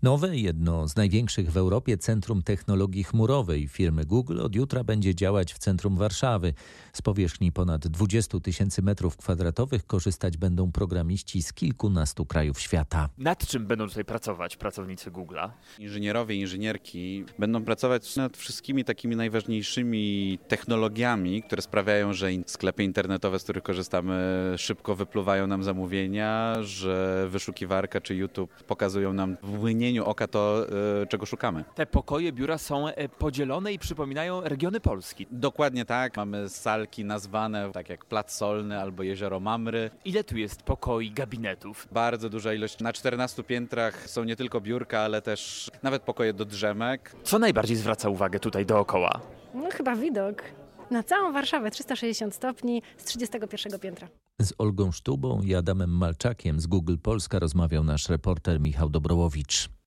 Nowe, 0.03 0.37
jedno 0.37 0.89
z 0.89 0.97
największych 0.97 1.53
w 1.53 1.57
Europie 1.57 1.99
Centrum 1.99 2.43
Technologii 2.43 3.05
Chmurowej 3.05 3.69
firmy 3.69 4.05
Google 4.05 4.41
od 4.41 4.55
jutra 4.55 4.85
będzie 4.85 5.15
działać 5.15 5.55
w 5.55 5.59
centrum 5.59 5.97
Warszawy. 5.97 6.55
Z 6.93 7.03
powierzchni 7.03 7.53
ponad 7.53 7.89
20 7.89 8.41
tysięcy 8.41 8.83
metrów 8.83 9.17
kwadratowych 9.17 9.87
korzystać 9.87 10.37
będą 10.37 10.73
programiści 10.73 11.43
z 11.43 11.53
kilkunastu 11.53 12.27
krajów 12.27 12.61
świata. 12.61 13.09
Nad 13.19 13.47
czym 13.47 13.67
będą 13.67 13.89
tutaj 13.89 14.05
pracować 14.05 14.57
pracownicy 14.57 15.11
Google'a? 15.11 15.51
Inżynierowie, 15.79 16.35
inżynierki 16.35 17.25
będą 17.39 17.65
pracować 17.65 18.17
nad 18.17 18.37
wszystkimi 18.37 18.85
takimi 18.85 19.17
najważniejszymi 19.17 20.39
technologiami, 20.49 21.43
które 21.43 21.63
sprawiają, 21.63 22.13
że 22.13 22.29
sklepy 22.47 22.85
internetowe, 22.85 23.39
z 23.39 23.43
których 23.43 23.63
korzystamy, 23.63 24.15
szybko 24.57 24.95
wypluwają 24.95 25.47
nam 25.47 25.63
zamówienia, 25.63 26.55
że 26.63 27.27
wyszukiwarka 27.31 28.01
czy 28.01 28.15
YouTube 28.15 28.51
pokazują 28.65 29.13
nam 29.13 29.37
w 29.43 29.59
mgnieniu 29.89 30.05
oka 30.05 30.27
to, 30.27 30.67
e, 31.03 31.07
czego 31.07 31.27
szukamy. 31.27 31.65
Te 31.75 31.87
pokoje, 31.87 32.33
biura 32.33 32.59
są 32.59 32.89
e, 32.89 33.09
podzielone 33.09 33.73
i 33.73 33.79
przypominają 33.79 34.41
regiony 34.41 34.81
Polski. 34.81 35.27
Dokładnie 35.31 35.85
tak. 35.85 36.17
Mamy 36.17 36.49
salki 36.49 37.05
nazwane 37.05 37.73
tak 37.73 37.89
jak 37.89 38.05
Plac 38.05 38.33
Solny 38.33 38.81
albo 38.81 39.03
Jezioro 39.03 39.41
Mamry. 39.41 39.91
Ile 40.05 40.25
tu 40.25 40.37
jest 40.37 40.63
pokoi, 40.63 41.11
gabinetów? 41.11 41.89
Bardzo 41.93 42.29
duża 42.31 42.55
ilość. 42.55 42.81
Na 42.81 42.93
14 42.93 43.43
piętrach 43.43 44.11
są 44.11 44.25
nie 44.25 44.37
tylko 44.37 44.61
biurka, 44.61 45.01
ale 45.01 45.23
też 45.23 45.71
nawet 45.83 46.03
pokoje 46.03 46.33
do 46.33 46.45
drzemek. 46.45 47.15
Co 47.23 47.39
najbardziej 47.39 47.77
zwraca 47.77 48.09
uwagę 48.09 48.41
tutaj 48.41 48.67
dookoła? 48.67 49.21
No 49.55 49.69
chyba 49.71 49.97
widok 49.97 50.43
na 50.91 51.03
całą 51.03 51.33
Warszawę 51.33 51.71
360 51.71 52.35
stopni 52.35 52.83
z 52.97 53.05
31 53.05 53.81
piętra. 53.81 54.09
Z 54.41 54.53
Olgą 54.59 54.93
Sztubą 54.93 55.43
i 55.43 55.55
Adamem 55.55 55.91
Malczakiem 55.91 56.61
z 56.61 56.67
Google 56.67 56.97
Polska 57.03 57.39
rozmawiał 57.39 57.85
nasz 57.85 58.09
reporter 58.09 58.61
Michał 58.61 58.89
Dobrołowicz. 58.89 59.78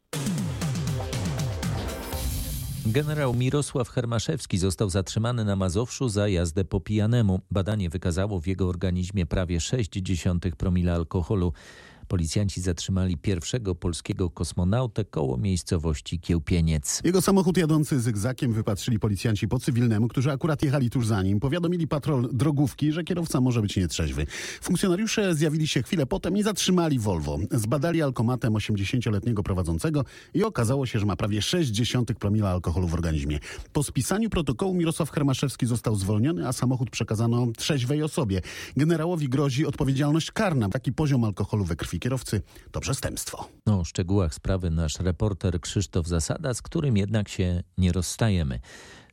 Generał 2.86 3.34
Mirosław 3.34 3.89
Hermaszewski 3.89 4.58
został 4.58 4.89
zatrzymany 4.89 5.46
na 5.46 5.56
Mazowszu 5.56 6.10
za 6.10 6.28
jazdę 6.28 6.65
po 6.65 6.80
pijanemu. 6.80 7.41
Badanie 7.52 7.89
wykazało 7.89 8.39
w 8.39 8.48
jego 8.48 8.67
organizmie 8.67 9.26
prawie 9.26 9.58
0,6 9.58 10.52
promila 10.52 10.94
alkoholu. 10.94 11.54
Policjanci 12.12 12.62
zatrzymali 12.62 13.17
pierwszego 13.17 13.76
polskiego 13.76 14.30
kosmonauta 14.30 15.04
koło 15.04 15.38
miejscowości 15.38 16.19
Kiełpieniec. 16.19 17.02
Jego 17.04 17.21
samochód 17.21 17.58
jadący 17.58 18.00
zygzakiem 18.00 18.54
wypatrzyli 18.54 19.00
policjanci 19.00 19.47
po 19.47 19.60
cywilnemu, 19.60 20.08
którzy 20.08 20.32
akurat 20.32 20.63
jechali 20.63 20.89
tuż 20.89 21.08
za 21.08 21.24
nim. 21.24 21.39
Powiadomili 21.39 21.88
patrol 21.88 22.30
drogówki, 22.34 22.91
że 22.91 23.04
kierowca 23.04 23.41
może 23.41 23.62
być 23.62 23.78
nietrzeźwy. 23.78 24.26
Funkcjonariusze 24.62 25.36
zjawili 25.36 25.67
się 25.67 25.84
chwilę 25.84 26.06
potem 26.06 26.38
i 26.38 26.43
zatrzymali 26.43 27.00
Volvo. 27.00 27.38
Zbadali 27.52 28.02
alkomatem 28.02 28.54
80-letniego 28.54 29.43
prowadzącego 29.43 30.06
i 30.34 30.43
okazało 30.43 30.86
się, 30.86 31.00
że 31.00 31.06
ma 31.06 31.15
prawie 31.15 31.39
0,6 31.39 32.13
promila 32.13 32.50
alkoholu 32.50 32.88
w 32.88 32.93
organizmie. 32.93 33.39
Po 33.74 33.84
spisaniu 33.84 34.30
protokołu 34.30 34.74
Mirosław 34.74 35.12
Hermaszewski 35.12 35.65
został 35.65 35.95
zwolniony, 35.95 36.47
a 36.47 36.54
samochód 36.54 36.89
przekazano 36.89 37.47
trzeźwej 37.58 38.04
osobie. 38.04 38.41
Generałowi 38.78 39.30
grozi 39.30 39.65
odpowiedzialność 39.65 40.32
karna. 40.32 40.69
Taki 40.69 40.93
poziom 40.93 41.24
alkoholu 41.24 41.65
we 41.65 41.76
krwi 41.76 42.01
kierowcy 42.02 42.42
to 42.72 42.80
przestępstwo. 42.80 43.48
O 43.66 43.84
szczegółach 43.84 44.34
sprawy 44.34 44.70
nasz 44.70 45.00
reporter 45.00 45.62
Krzysztof 45.62 46.08
Zasada, 46.08 46.54
z 46.54 46.62
którym 46.62 46.98
jednak 46.98 47.30
się 47.30 47.64
nie 47.78 47.92
rozstajemy. 47.92 48.60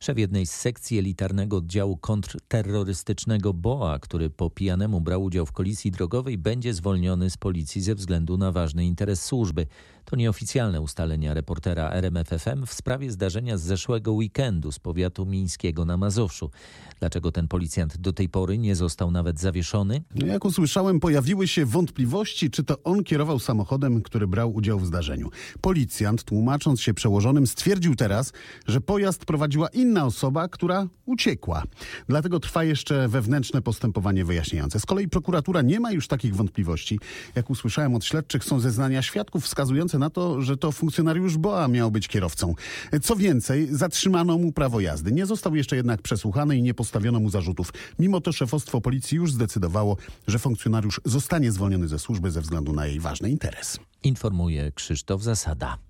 Szef 0.01 0.17
jednej 0.17 0.45
z 0.45 0.51
sekcji 0.51 0.99
elitarnego 0.99 1.57
oddziału 1.57 1.97
kontrterrorystycznego 1.97 3.53
BOA, 3.53 3.99
który 3.99 4.29
po 4.29 4.49
pijanemu 4.49 5.01
brał 5.01 5.23
udział 5.23 5.45
w 5.45 5.51
kolizji 5.51 5.91
drogowej, 5.91 6.37
będzie 6.37 6.73
zwolniony 6.73 7.29
z 7.29 7.37
policji 7.37 7.81
ze 7.81 7.95
względu 7.95 8.37
na 8.37 8.51
ważny 8.51 8.85
interes 8.85 9.25
służby. 9.25 9.67
To 10.05 10.15
nieoficjalne 10.15 10.81
ustalenia 10.81 11.33
reportera 11.33 11.91
RMFFM 11.91 12.65
w 12.65 12.73
sprawie 12.73 13.11
zdarzenia 13.11 13.57
z 13.57 13.61
zeszłego 13.61 14.13
weekendu 14.13 14.71
z 14.71 14.79
powiatu 14.79 15.25
mińskiego 15.25 15.85
na 15.85 15.97
Mazowszu. 15.97 16.51
Dlaczego 16.99 17.31
ten 17.31 17.47
policjant 17.47 17.97
do 17.97 18.13
tej 18.13 18.29
pory 18.29 18.57
nie 18.57 18.75
został 18.75 19.11
nawet 19.11 19.39
zawieszony? 19.39 20.03
No, 20.15 20.25
jak 20.25 20.45
usłyszałem, 20.45 20.99
pojawiły 20.99 21.47
się 21.47 21.65
wątpliwości, 21.65 22.51
czy 22.51 22.63
to 22.63 22.83
on 22.83 23.03
kierował 23.03 23.39
samochodem, 23.39 24.01
który 24.01 24.27
brał 24.27 24.53
udział 24.53 24.79
w 24.79 24.85
zdarzeniu. 24.85 25.29
Policjant, 25.61 26.23
tłumacząc 26.23 26.81
się 26.81 26.93
przełożonym, 26.93 27.47
stwierdził 27.47 27.95
teraz, 27.95 28.33
że 28.67 28.81
pojazd 28.81 29.25
prowadziła 29.25 29.67
inna 29.67 29.88
inna 29.89 30.05
osoba, 30.05 30.47
która 30.47 30.87
uciekła. 31.05 31.63
Dlatego 32.07 32.39
trwa 32.39 32.63
jeszcze 32.63 33.07
wewnętrzne 33.07 33.61
postępowanie 33.61 34.25
wyjaśniające. 34.25 34.79
Z 34.79 34.85
kolei 34.85 35.07
prokuratura 35.07 35.61
nie 35.61 35.79
ma 35.79 35.91
już 35.91 36.07
takich 36.07 36.35
wątpliwości. 36.35 36.99
Jak 37.35 37.49
usłyszałem 37.49 37.95
od 37.95 38.05
śledczych, 38.05 38.43
są 38.43 38.59
zeznania 38.59 39.01
świadków 39.01 39.43
wskazujące 39.43 39.99
na 39.99 40.09
to, 40.09 40.41
że 40.41 40.57
to 40.57 40.71
funkcjonariusz 40.71 41.37
BOA 41.37 41.67
miał 41.67 41.91
być 41.91 42.07
kierowcą. 42.07 42.55
Co 43.01 43.15
więcej, 43.15 43.67
zatrzymano 43.71 44.37
mu 44.37 44.51
prawo 44.51 44.79
jazdy. 44.79 45.11
Nie 45.11 45.25
został 45.25 45.55
jeszcze 45.55 45.75
jednak 45.75 46.01
przesłuchany 46.01 46.57
i 46.57 46.61
nie 46.61 46.73
postawiono 46.73 47.19
mu 47.19 47.29
zarzutów. 47.29 47.73
Mimo 47.99 48.21
to 48.21 48.31
szefostwo 48.31 48.81
policji 48.81 49.15
już 49.15 49.33
zdecydowało, 49.33 49.97
że 50.27 50.39
funkcjonariusz 50.39 51.01
zostanie 51.05 51.51
zwolniony 51.51 51.87
ze 51.87 51.99
służby 51.99 52.31
ze 52.31 52.41
względu 52.41 52.73
na 52.73 52.85
jej 52.85 52.99
ważny 52.99 53.29
interes. 53.29 53.79
Informuje 54.03 54.71
Krzysztof 54.71 55.23
Zasada. 55.23 55.88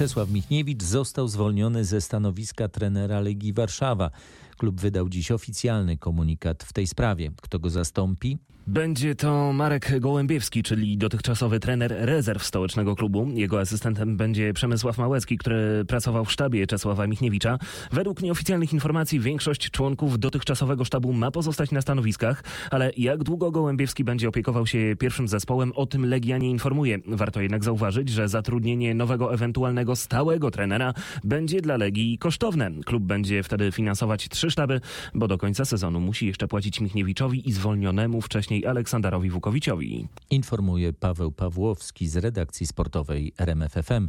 Czesław 0.00 0.30
Michniewicz 0.30 0.82
został 0.82 1.28
zwolniony 1.28 1.84
ze 1.84 2.00
stanowiska 2.00 2.68
trenera 2.68 3.20
Legii 3.20 3.52
Warszawa. 3.52 4.10
Klub 4.58 4.80
wydał 4.80 5.08
dziś 5.08 5.30
oficjalny 5.30 5.96
komunikat 5.96 6.64
w 6.64 6.72
tej 6.72 6.86
sprawie. 6.86 7.30
Kto 7.42 7.58
go 7.58 7.70
zastąpi? 7.70 8.38
Będzie 8.66 9.14
to 9.14 9.52
Marek 9.52 10.00
Gołębiewski, 10.00 10.62
czyli 10.62 10.98
dotychczasowy 10.98 11.60
trener 11.60 11.94
rezerw 11.98 12.44
stołecznego 12.44 12.96
klubu. 12.96 13.28
Jego 13.34 13.60
asystentem 13.60 14.16
będzie 14.16 14.52
Przemysław 14.52 14.98
Małecki, 14.98 15.38
który 15.38 15.84
pracował 15.88 16.24
w 16.24 16.32
sztabie 16.32 16.66
Czesława 16.66 17.06
Michniewicza. 17.06 17.58
Według 17.92 18.22
nieoficjalnych 18.22 18.72
informacji 18.72 19.20
większość 19.20 19.70
członków 19.70 20.18
dotychczasowego 20.18 20.84
sztabu 20.84 21.12
ma 21.12 21.30
pozostać 21.30 21.70
na 21.70 21.80
stanowiskach, 21.80 22.44
ale 22.70 22.92
jak 22.96 23.24
długo 23.24 23.50
Gołębiewski 23.50 24.04
będzie 24.04 24.28
opiekował 24.28 24.66
się 24.66 24.96
pierwszym 24.98 25.28
zespołem, 25.28 25.72
o 25.74 25.86
tym 25.86 26.06
Legia 26.06 26.38
nie 26.38 26.50
informuje. 26.50 26.98
Warto 27.06 27.40
jednak 27.40 27.64
zauważyć, 27.64 28.08
że 28.08 28.28
zatrudnienie 28.28 28.94
nowego 28.94 29.34
ewentualnego 29.34 29.96
stałego 29.96 30.50
trenera 30.50 30.94
będzie 31.24 31.60
dla 31.60 31.76
Legii 31.76 32.18
kosztowne. 32.18 32.70
Klub 32.84 33.02
będzie 33.02 33.42
wtedy 33.42 33.72
finansować 33.72 34.28
trzy 34.28 34.50
sztaby, 34.50 34.80
bo 35.14 35.28
do 35.28 35.38
końca 35.38 35.64
sezonu 35.64 36.00
musi 36.00 36.26
jeszcze 36.26 36.48
płacić 36.48 36.80
Michniewiczowi 36.80 37.48
i 37.48 37.52
zwolnionemu 37.52 38.20
wcześniej 38.20 38.49
Aleksandrowi 38.50 39.30
Wukowiciowi. 39.30 40.08
Informuje 40.30 40.92
Paweł 40.92 41.32
Pawłowski 41.32 42.08
z 42.08 42.16
redakcji 42.16 42.66
sportowej 42.66 43.32
RMFFM. 43.38 44.08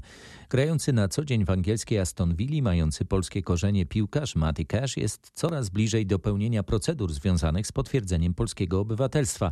Grający 0.50 0.94
na 0.94 1.08
co 1.08 1.26
dzień 1.26 1.46
w 1.46 1.50
angielskiej 1.50 2.00
Aston 2.00 2.36
Villa, 2.36 2.64
mający 2.64 3.06
polskie 3.06 3.42
korzenie 3.42 3.86
piłkarz 3.86 4.36
Matty 4.36 4.66
Cash 4.66 4.98
jest 4.98 5.32
coraz 5.34 5.70
bliżej 5.70 6.06
do 6.06 6.20
pełnienia 6.20 6.64
procedur 6.64 7.14
związanych 7.14 7.68
z 7.68 7.72
potwierdzeniem 7.72 8.34
polskiego 8.34 8.80
obywatelstwa. 8.80 9.52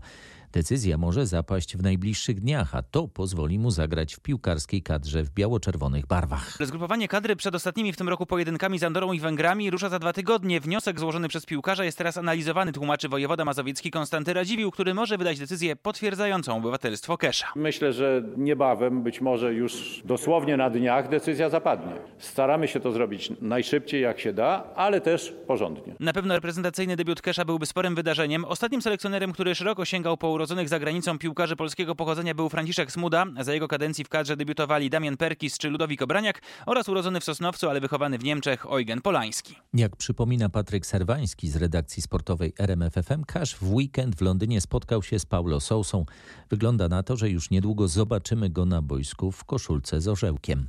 Decyzja 0.54 0.98
może 0.98 1.26
zapaść 1.26 1.78
w 1.78 1.84
najbliższych 1.84 2.40
dniach, 2.40 2.76
a 2.76 2.82
to 2.82 3.08
pozwoli 3.08 3.60
mu 3.60 3.72
zagrać 3.72 4.16
w 4.16 4.20
piłkarskiej 4.20 4.84
kadrze 4.84 5.24
w 5.24 5.30
biało-czerwonych 5.30 6.06
barwach. 6.08 6.58
Zgrupowanie 6.62 7.08
kadry 7.08 7.36
przed 7.36 7.56
ostatnimi 7.56 7.94
w 7.94 7.98
tym 7.98 8.10
roku 8.10 8.26
pojedynkami 8.26 8.80
z 8.80 8.84
Andorą 8.84 9.14
i 9.14 9.20
Węgrami 9.20 9.72
rusza 9.72 9.90
za 9.90 10.00
dwa 10.00 10.14
tygodnie. 10.14 10.60
Wniosek 10.60 11.00
złożony 11.00 11.28
przez 11.28 11.46
piłkarza 11.46 11.86
jest 11.86 11.98
teraz 11.98 12.18
analizowany, 12.18 12.72
tłumaczy 12.72 13.10
wojewoda 13.10 13.46
mazowiecki 13.46 13.92
Konstanty 13.92 14.34
Radziwił, 14.34 14.72
który 14.72 14.94
może 14.94 15.18
wydać 15.18 15.40
decyzję 15.40 15.76
potwierdzającą 15.76 16.58
obywatelstwo 16.58 17.18
Kesza. 17.18 17.48
Myślę, 17.56 17.94
że 17.94 18.24
niebawem, 18.38 19.04
być 19.04 19.22
może 19.22 19.54
już 19.54 20.02
dosłownie 20.06 20.58
na 20.58 20.70
dniach 20.70 21.10
decyzja 21.10 21.50
zapadnie. 21.50 21.94
Staramy 22.18 22.68
się 22.68 22.80
to 22.80 22.92
zrobić 22.92 23.32
najszybciej 23.42 24.02
jak 24.02 24.20
się 24.20 24.34
da, 24.34 24.64
ale 24.76 25.02
też 25.02 25.34
porządnie. 25.48 25.96
Na 26.00 26.14
pewno 26.14 26.36
reprezentacyjny 26.36 26.96
debiut 26.96 27.22
Kesza 27.22 27.46
byłby 27.46 27.66
sporym 27.66 27.96
wydarzeniem. 27.96 28.46
Ostatnim 28.46 28.82
selekcjonerem, 28.82 29.32
który 29.32 29.56
szeroko 29.56 29.86
sięgał 29.86 30.18
po 30.18 30.30
urodzonych 30.40 30.70
za 30.70 30.80
granicą 30.80 31.20
piłkarzy 31.20 31.56
polskiego 31.56 31.96
pochodzenia 31.96 32.36
był 32.36 32.50
Franciszek 32.50 32.92
Smuda. 32.92 33.26
Za 33.40 33.54
jego 33.54 33.68
kadencji 33.68 34.04
w 34.04 34.10
kadrze 34.10 34.38
debiutowali 34.38 34.90
Damian 34.90 35.18
Perkis 35.18 35.58
czy 35.58 35.70
Ludowik 35.70 36.02
Obraniak 36.02 36.42
oraz 36.66 36.90
urodzony 36.90 37.20
w 37.20 37.24
Sosnowcu, 37.24 37.70
ale 37.70 37.82
wychowany 37.82 38.18
w 38.18 38.24
Niemczech 38.24 38.66
Eugen 38.66 39.02
Polański. 39.02 39.56
Jak 39.74 39.96
przypomina 39.96 40.50
Patryk 40.50 40.86
Serwański 40.86 41.50
z 41.50 41.56
redakcji 41.56 42.02
sportowej 42.02 42.54
RMFFM, 42.60 43.24
Kasz 43.24 43.56
w 43.56 43.74
weekend 43.74 44.16
w 44.16 44.22
Londynie 44.22 44.62
spotkał 44.62 45.04
się 45.04 45.20
z 45.20 45.26
Paulo 45.26 45.60
Sousą. 45.60 46.06
Wygląda 46.50 46.88
na 46.88 47.04
to, 47.04 47.18
że 47.18 47.30
już 47.30 47.50
niedługo 47.50 47.88
zobaczymy 47.88 48.50
go 48.50 48.66
na 48.66 48.82
boisku 48.82 49.32
w 49.32 49.44
koszulce 49.44 50.02
z 50.02 50.08
orzełkiem. 50.08 50.68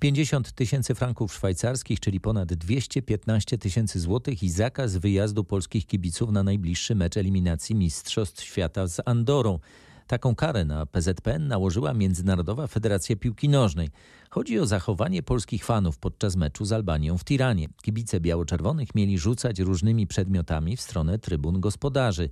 50 0.00 0.52
tysięcy 0.52 0.94
franków 0.94 1.34
szwajcarskich, 1.34 2.00
czyli 2.00 2.20
ponad 2.20 2.54
215 2.54 3.58
tysięcy 3.58 4.00
złotych 4.00 4.42
i 4.42 4.50
zakaz 4.50 4.96
wyjazdu 4.96 5.44
polskich 5.44 5.86
kibiców 5.86 6.30
na 6.30 6.42
najbliższy 6.42 6.94
mecz 6.94 7.16
eliminacji 7.16 7.74
Mistrzostw 7.74 8.44
Świata 8.44 8.86
z 8.86 9.00
Andorą. 9.04 9.58
Taką 10.06 10.34
karę 10.34 10.64
na 10.64 10.86
PZPN 10.86 11.48
nałożyła 11.48 11.94
Międzynarodowa 11.94 12.66
Federacja 12.66 13.16
Piłki 13.16 13.48
Nożnej. 13.48 13.90
Chodzi 14.30 14.58
o 14.58 14.66
zachowanie 14.66 15.22
polskich 15.22 15.64
fanów 15.64 15.98
podczas 15.98 16.36
meczu 16.36 16.64
z 16.64 16.72
Albanią 16.72 17.18
w 17.18 17.24
Tiranie. 17.24 17.68
Kibice 17.82 18.20
biało-czerwonych 18.20 18.94
mieli 18.94 19.18
rzucać 19.18 19.58
różnymi 19.58 20.06
przedmiotami 20.06 20.76
w 20.76 20.80
stronę 20.80 21.18
trybun 21.18 21.60
gospodarzy. 21.60 22.30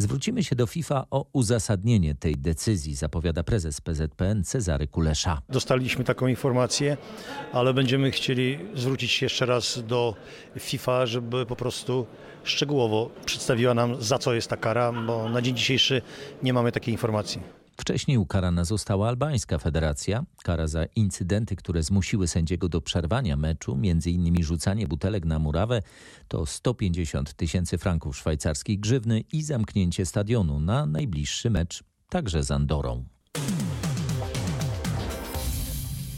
Zwrócimy 0.00 0.44
się 0.44 0.56
do 0.56 0.66
FIFA 0.66 1.06
o 1.10 1.26
uzasadnienie 1.32 2.14
tej 2.14 2.36
decyzji, 2.36 2.94
zapowiada 2.94 3.42
prezes 3.42 3.80
PZPN 3.80 4.44
Cezary 4.44 4.86
Kulesza. 4.86 5.42
Dostaliśmy 5.48 6.04
taką 6.04 6.26
informację, 6.26 6.96
ale 7.52 7.74
będziemy 7.74 8.10
chcieli 8.10 8.58
zwrócić 8.74 9.10
się 9.10 9.26
jeszcze 9.26 9.46
raz 9.46 9.82
do 9.86 10.14
FIFA, 10.58 11.06
żeby 11.06 11.46
po 11.46 11.56
prostu 11.56 12.06
szczegółowo 12.44 13.10
przedstawiła 13.24 13.74
nam, 13.74 14.02
za 14.02 14.18
co 14.18 14.34
jest 14.34 14.50
ta 14.50 14.56
kara, 14.56 14.92
bo 15.06 15.28
na 15.28 15.42
dzień 15.42 15.56
dzisiejszy 15.56 16.02
nie 16.42 16.52
mamy 16.52 16.72
takiej 16.72 16.94
informacji. 16.94 17.57
Wcześniej 17.80 18.18
ukarana 18.18 18.64
została 18.64 19.08
albańska 19.08 19.58
federacja. 19.58 20.24
Kara 20.42 20.66
za 20.66 20.84
incydenty, 20.84 21.56
które 21.56 21.82
zmusiły 21.82 22.28
sędziego 22.28 22.68
do 22.68 22.80
przerwania 22.80 23.36
meczu, 23.36 23.72
m.in. 23.72 24.42
rzucanie 24.42 24.86
butelek 24.86 25.24
na 25.24 25.38
murawę, 25.38 25.82
to 26.28 26.46
150 26.46 27.34
tysięcy 27.34 27.78
franków 27.78 28.16
szwajcarskich 28.16 28.80
grzywny 28.80 29.20
i 29.32 29.42
zamknięcie 29.42 30.06
stadionu 30.06 30.60
na 30.60 30.86
najbliższy 30.86 31.50
mecz, 31.50 31.84
także 32.08 32.42
z 32.42 32.50
Andorą. 32.50 33.04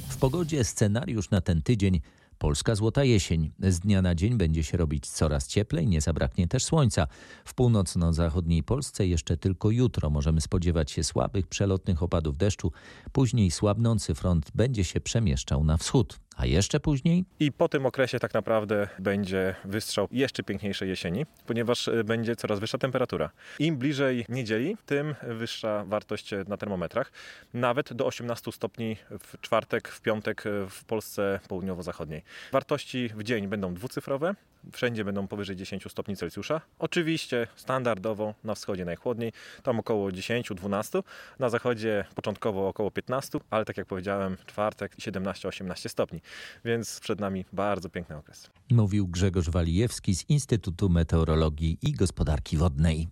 W 0.09 0.17
pogodzie 0.17 0.65
scenariusz 0.65 1.31
na 1.31 1.41
ten 1.41 1.63
tydzień 1.63 2.01
Polska 2.41 2.75
złota 2.75 3.05
jesień. 3.05 3.51
Z 3.59 3.81
dnia 3.81 4.03
na 4.03 4.15
dzień 4.15 4.37
będzie 4.37 4.65
się 4.65 4.77
robić 4.77 5.07
coraz 5.07 5.47
cieplej, 5.47 5.87
nie 5.87 6.01
zabraknie 6.01 6.49
też 6.49 6.65
słońca. 6.65 7.07
W 7.45 7.55
północno-zachodniej 7.55 8.63
Polsce 8.63 9.07
jeszcze 9.07 9.37
tylko 9.37 9.71
jutro 9.71 10.11
możemy 10.11 10.41
spodziewać 10.41 10.91
się 10.91 11.05
słabych, 11.05 11.47
przelotnych 11.47 12.03
opadów 12.03 12.37
deszczu. 12.37 12.73
Później 13.13 13.51
słabnący 13.51 14.15
front 14.15 14.51
będzie 14.55 14.85
się 14.85 15.01
przemieszczał 15.01 15.65
na 15.65 15.77
wschód. 15.77 16.21
A 16.37 16.47
jeszcze 16.47 16.81
później? 16.81 17.25
I 17.41 17.53
po 17.53 17.69
tym 17.69 17.87
okresie 17.87 18.19
tak 18.19 18.35
naprawdę 18.35 18.89
będzie 18.99 19.55
wystrzał 19.65 20.09
jeszcze 20.11 20.43
piękniejszej 20.43 20.89
jesieni, 20.89 21.27
ponieważ 21.47 21.89
e, 21.89 22.05
będzie 22.05 22.37
coraz 22.37 22.59
wyższa 22.61 22.79
temperatura. 22.79 23.31
Im 23.59 23.77
bliżej 23.77 24.25
niedzieli, 24.29 24.77
tym 24.87 25.15
wyższa 25.23 25.85
wartość 25.85 26.31
na 26.49 26.57
termometrach. 26.57 27.13
Nawet 27.55 27.93
do 27.93 28.07
18 28.07 28.53
stopni 28.53 28.97
w 29.11 29.41
czwartek, 29.41 29.89
w 29.89 30.01
piątek 30.01 30.45
w 30.71 30.85
Polsce 30.85 31.41
południowo-zachodniej. 31.49 32.23
Wartości 32.53 33.11
w 33.15 33.23
dzień 33.23 33.49
będą 33.49 33.75
dwucyfrowe, 33.75 34.35
wszędzie 34.73 35.05
będą 35.05 35.29
powyżej 35.29 35.57
10 35.57 35.85
stopni 35.89 36.17
Celsjusza. 36.17 36.61
Oczywiście 36.79 37.47
standardowo 37.57 38.35
na 38.45 38.55
wschodzie 38.55 38.85
najchłodniej, 38.85 39.33
tam 39.63 39.81
około 39.81 40.09
10-12, 40.09 41.03
na 41.39 41.49
zachodzie 41.49 42.05
początkowo 42.15 42.69
około 42.69 42.91
15, 42.91 43.39
ale 43.51 43.65
tak 43.65 43.77
jak 43.77 43.87
powiedziałem, 43.87 44.37
czwartek 44.47 44.97
17-18 44.97 45.89
stopni, 45.89 46.21
więc 46.65 47.01
przed 47.01 47.21
nami 47.21 47.45
bardzo 47.53 47.89
piękny 47.89 48.17
okres. 48.17 48.51
Mówił 48.71 49.09
Grzegorz 49.09 49.51
Walijewski 49.51 50.15
z 50.15 50.31
Instytutu 50.31 50.89
Meteorologii 50.89 51.79
i 51.83 51.93
Gospodarki 51.93 52.57
Wodnej. 52.57 53.09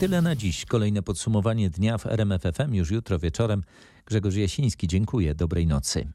Tyle 0.00 0.22
na 0.22 0.36
dziś. 0.36 0.64
Kolejne 0.64 1.02
podsumowanie 1.02 1.70
dnia 1.70 1.98
w 1.98 2.06
RMFFM 2.06 2.74
już 2.74 2.90
jutro 2.90 3.18
wieczorem. 3.18 3.62
Grzegorz 4.06 4.34
Jasiński, 4.34 4.88
dziękuję. 4.88 5.34
Dobrej 5.34 5.66
nocy. 5.66 6.12